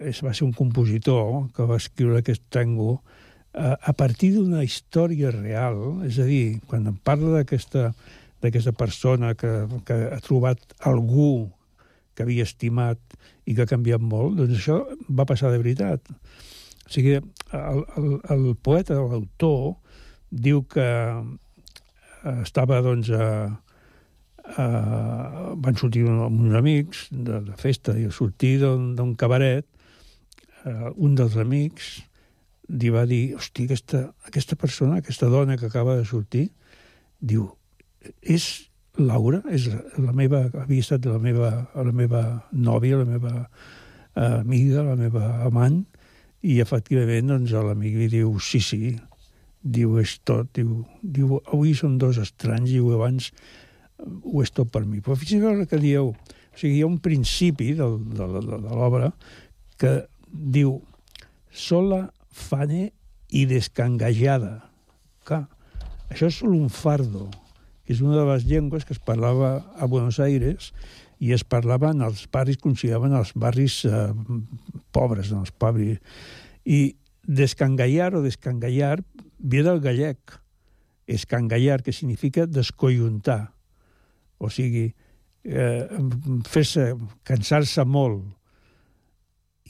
[0.08, 3.02] és, va ser un compositor que va escriure aquest tango
[3.52, 7.90] a, a partir d'una història real, és a dir, quan em parla d'aquesta
[8.44, 9.52] d'aquesta persona que,
[9.86, 11.48] que ha trobat algú
[12.16, 12.98] que havia estimat
[13.44, 14.80] i que ha canviat molt, doncs això
[15.12, 16.08] va passar de veritat.
[16.86, 19.76] O sigui, el, el, el poeta, l'autor,
[20.30, 23.28] diu que eh, estava, doncs, a,
[24.56, 24.66] a,
[25.62, 29.68] van sortir amb uns amics de, de festa i sortir d'un cabaret,
[30.64, 31.96] eh, un dels amics
[32.66, 36.48] li va dir, hosti, aquesta, aquesta persona, aquesta dona que acaba de sortir,
[37.20, 37.46] diu,
[38.22, 38.46] és
[38.96, 39.68] Laura, és
[40.00, 45.26] la meva, havia estat la meva, la meva nòvia, la meva eh, amiga, la meva
[45.44, 45.82] amant,
[46.46, 48.96] i efectivament doncs, l'amic li diu, sí, sí,
[49.60, 53.32] diu, és tot, diu, diu, avui som dos estranys, diu, abans
[53.98, 55.02] ho és tot per mi.
[55.04, 58.76] Però tot el que dieu, o sigui, hi ha un principi de, de, de, de
[58.76, 59.10] l'obra
[59.80, 59.96] que
[60.30, 60.78] diu,
[61.52, 62.90] sola, fane
[63.32, 64.60] i descangajada.
[65.26, 65.46] Clar,
[66.12, 67.26] això és un fardo,
[67.86, 70.72] que és una de les llengües que es parlava a Buenos Aires
[71.22, 74.10] i es parlava en els barris, consideraven els barris eh,
[74.92, 76.02] pobres, en els pobres.
[76.66, 78.98] I descangallar o descangallar
[79.38, 80.36] ve del gallec.
[81.06, 83.54] Escangallar, que significa descoyuntar.
[84.38, 84.90] O sigui,
[85.46, 85.86] eh,
[86.50, 86.90] fer-se,
[87.22, 88.26] cansar-se molt.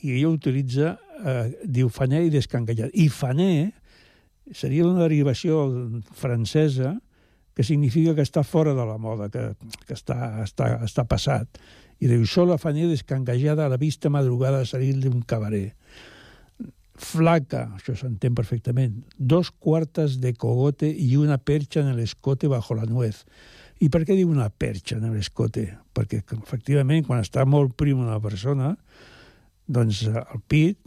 [0.01, 2.89] I ella utilitza, eh, diu faner i descangallar.
[2.93, 3.73] I faner
[4.51, 5.69] seria una derivació
[6.17, 6.97] francesa
[7.57, 9.47] que significa que està fora de la moda, que,
[9.87, 11.57] que està, està, està passat.
[11.97, 15.73] I diu, sola faner descangallada a la vista madrugada a salir d'un cabaret.
[17.01, 22.85] Flaca, això s'entén perfectament, dos quartes de cogote i una perxa en l'escote bajo la
[22.85, 23.23] nuez.
[23.81, 25.65] I per què diu una perxa en l'escote?
[25.97, 28.75] Perquè, efectivament, quan està molt prim una persona,
[29.65, 30.77] doncs el pit,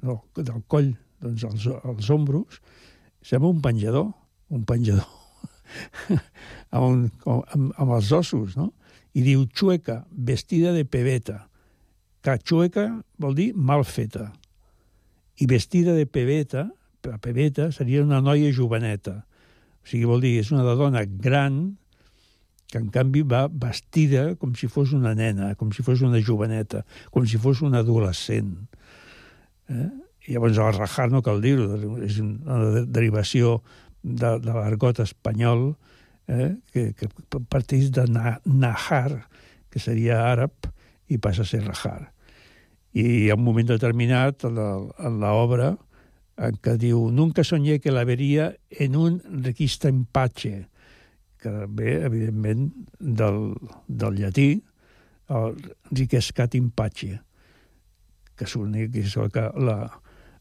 [0.00, 2.64] no, del coll, doncs els, els ombros,
[3.20, 4.14] sembla un penjador,
[4.56, 5.17] un penjador
[6.74, 8.72] amb, un, amb, amb els ossos, no?
[9.16, 11.44] I diu xueca, vestida de pebeta.
[12.22, 12.88] Que xueca
[13.18, 14.28] vol dir mal feta.
[15.38, 16.68] I vestida de pebeta,
[17.22, 19.22] pebeta seria una noia joveneta.
[19.82, 21.78] O sigui, vol dir, és una dona gran
[22.68, 26.84] que en canvi va vestida com si fos una nena, com si fos una joveneta,
[27.14, 28.52] com si fos una adolescent.
[29.72, 29.88] Eh?
[30.28, 31.70] I llavors el rajar no cal dir-ho,
[32.04, 33.62] és una derivació
[34.02, 35.72] de, de l'argot espanyol,
[36.28, 37.08] eh, que, que
[37.50, 39.24] parteix de na, nahar,
[39.72, 40.70] que seria àrab,
[41.08, 42.12] i passa a ser rajar.
[42.92, 45.74] I ha un moment determinat en l'obra
[46.38, 50.68] en què diu «Nunca soñé que la veria en un requista empache»,
[51.38, 53.54] que ve, evidentment, del,
[53.86, 54.48] del llatí,
[55.30, 55.54] el
[55.92, 57.20] riquescat impache,
[58.38, 59.76] que, és que, la,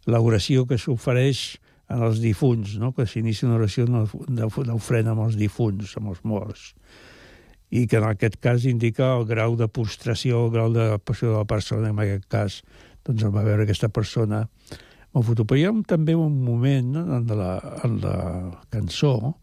[0.09, 1.59] l'oració que s'ofereix
[1.89, 2.91] en els difunts, no?
[2.95, 6.73] que s'inicia una oració d'ofrena amb els difunts, amb els morts,
[7.69, 11.39] i que en aquest cas indica el grau de postració, el grau de passió de
[11.39, 12.61] la persona, en aquest cas
[13.07, 14.45] doncs el va veure aquesta persona
[15.15, 15.47] molt fotut.
[15.47, 17.03] Però hi ha també un moment no?
[17.17, 17.51] en, la,
[17.88, 18.15] en la
[18.73, 19.38] cançó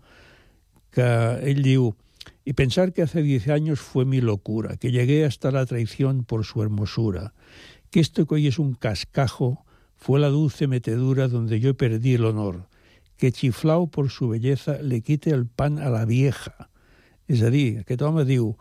[0.95, 1.07] que
[1.42, 1.92] ell diu
[2.45, 6.45] y pensar que hace diez años fue mi locura, que llegué hasta la traición por
[6.45, 7.32] su hermosura,
[7.90, 9.64] que esto que hoy es un cascajo
[9.97, 12.68] fue la dulce metedura donde yo perdí el honor,
[13.16, 16.68] que chiflau por su belleza le quite el pan a la vieja.
[17.28, 18.53] És a dir, aquest home diu,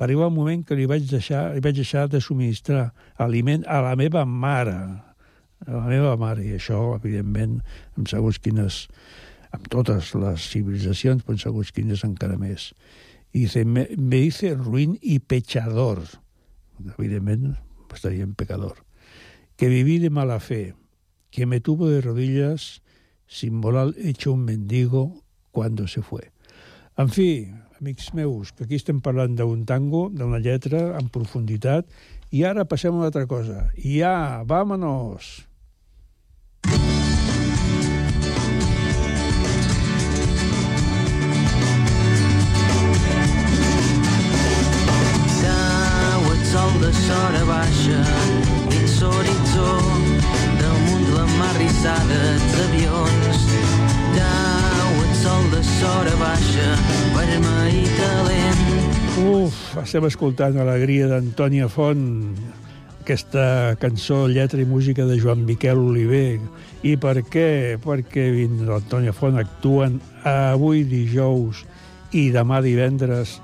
[0.00, 2.88] va arribar un moment que li vaig deixar, li vaig deixar de subministrar
[3.20, 4.76] aliment a la meva mare,
[5.66, 7.60] a la meva mare, i això, evidentment,
[7.94, 8.82] amb segons quines,
[9.54, 12.70] amb totes les civilitzacions, però amb segons quines encara més.
[13.30, 16.02] I dice, me, me hice ruin y pechador,
[16.96, 17.52] evidentment,
[17.94, 18.80] estaria en pecador,
[19.60, 20.74] que viví de mala fe,
[21.30, 22.80] que me tuvo de rodillas
[23.26, 26.32] sin moral hecho un mendigo cuando se fue.
[26.96, 31.84] En fi, amics meus, que aquí estem parlant d'un tango, d'una lletra en profunditat,
[32.32, 33.68] i ara passem a una altra cosa.
[33.76, 35.44] Ja, vámonos!
[46.50, 48.39] Sol de sora baixa
[49.00, 49.66] l'horitzó
[50.60, 53.42] damunt la mar rissada els avions.
[54.16, 56.68] Cau el sol de sora baixa
[57.16, 58.64] vermell i talent.
[59.20, 62.04] Uf, estem escoltant Alegria d'Antònia Font,
[63.00, 66.40] aquesta cançó, lletra i música de Joan Miquel Oliver.
[66.84, 67.76] I per què?
[67.82, 68.30] Perquè
[68.68, 71.64] l'Antònia Font actuen avui dijous
[72.16, 73.38] i demà divendres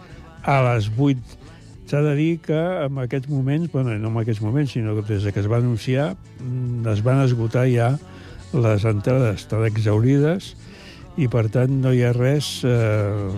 [0.47, 1.36] a les 8.
[1.87, 5.33] S'ha de dir que en aquests moments, bueno, no en aquests moments, sinó que des
[5.33, 7.97] que es va anunciar, mm, es van esgotar ja
[8.53, 10.57] les entrades, estan exaurides,
[11.17, 13.31] i per tant no hi ha res eh,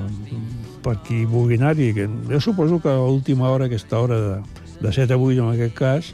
[0.82, 1.92] per qui vulgui anar-hi.
[2.30, 4.38] Jo suposo que a última hora, aquesta hora de,
[4.80, 6.10] de 7 a 8 en aquest cas,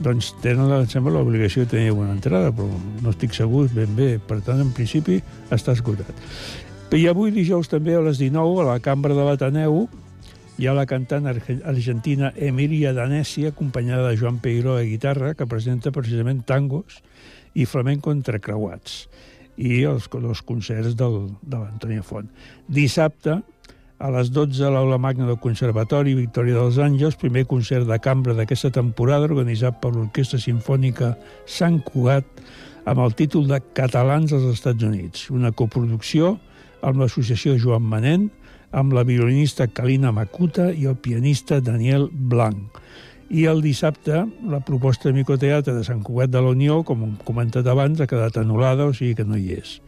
[0.00, 2.66] doncs tenen, em sembla, l'obligació de tenir una entrada, però
[3.02, 4.16] no estic segur ben bé.
[4.18, 5.20] Per tant, en principi,
[5.54, 6.16] està esgotat.
[6.94, 9.84] I avui dijous també a les 19 a la Cambra de l'Ateneu
[10.56, 15.46] hi ha la cantant arge- argentina Emilia Danesi, acompanyada de Joan Peiró a guitarra, que
[15.46, 17.00] presenta precisament tangos
[17.54, 19.08] i flamenco entrecreuats
[19.56, 22.30] i els, els concerts del, de l'Antònia Font.
[22.68, 23.40] Dissabte,
[23.98, 28.34] a les 12 a l'Aula Magna del Conservatori Victòria dels Àngels, primer concert de cambra
[28.34, 31.14] d'aquesta temporada organitzat per l'Orquestra Simfònica
[31.46, 32.26] Sant Cugat
[32.90, 36.34] amb el títol de Catalans als Estats Units, una coproducció
[36.84, 38.28] amb l'associació Joan Manent,
[38.74, 42.80] amb la violinista Kalina Makuta i el pianista Daniel Blanc.
[43.30, 47.14] I el dissabte, la proposta de microteatre de Sant Cugat de la Unió, com hem
[47.24, 49.78] comentat abans, ha quedat anul·lada, o sigui que no hi és.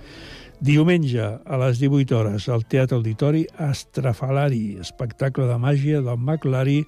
[0.65, 6.85] Diumenge, a les 18 hores, al Teatre Auditori Estrafalari, espectacle de màgia del McLari,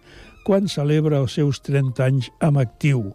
[0.47, 3.11] quan celebra els seus 30 anys amb actiu.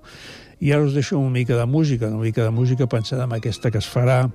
[0.61, 3.71] I ara us deixo una mica de música, una mica de música pensada en aquesta
[3.71, 4.27] que es farà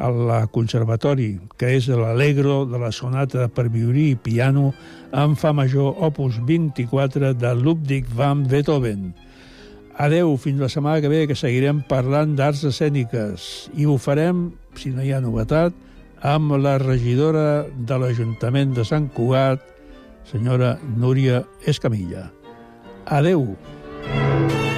[0.00, 4.70] al Conservatori, que és l'Allegro de la sonata per violí i piano
[5.12, 9.10] en fa major opus 24 de Ludwig van Beethoven.
[10.00, 13.68] Adeu, fins la setmana que ve, que seguirem parlant d'arts escèniques.
[13.76, 14.48] I ho farem,
[14.80, 15.76] si no hi ha novetat,
[16.24, 19.60] amb la regidora de l'Ajuntament de Sant Cugat,
[20.30, 22.30] senyora Núria Escamilla.
[23.04, 23.56] Adeu.
[24.00, 24.69] Thank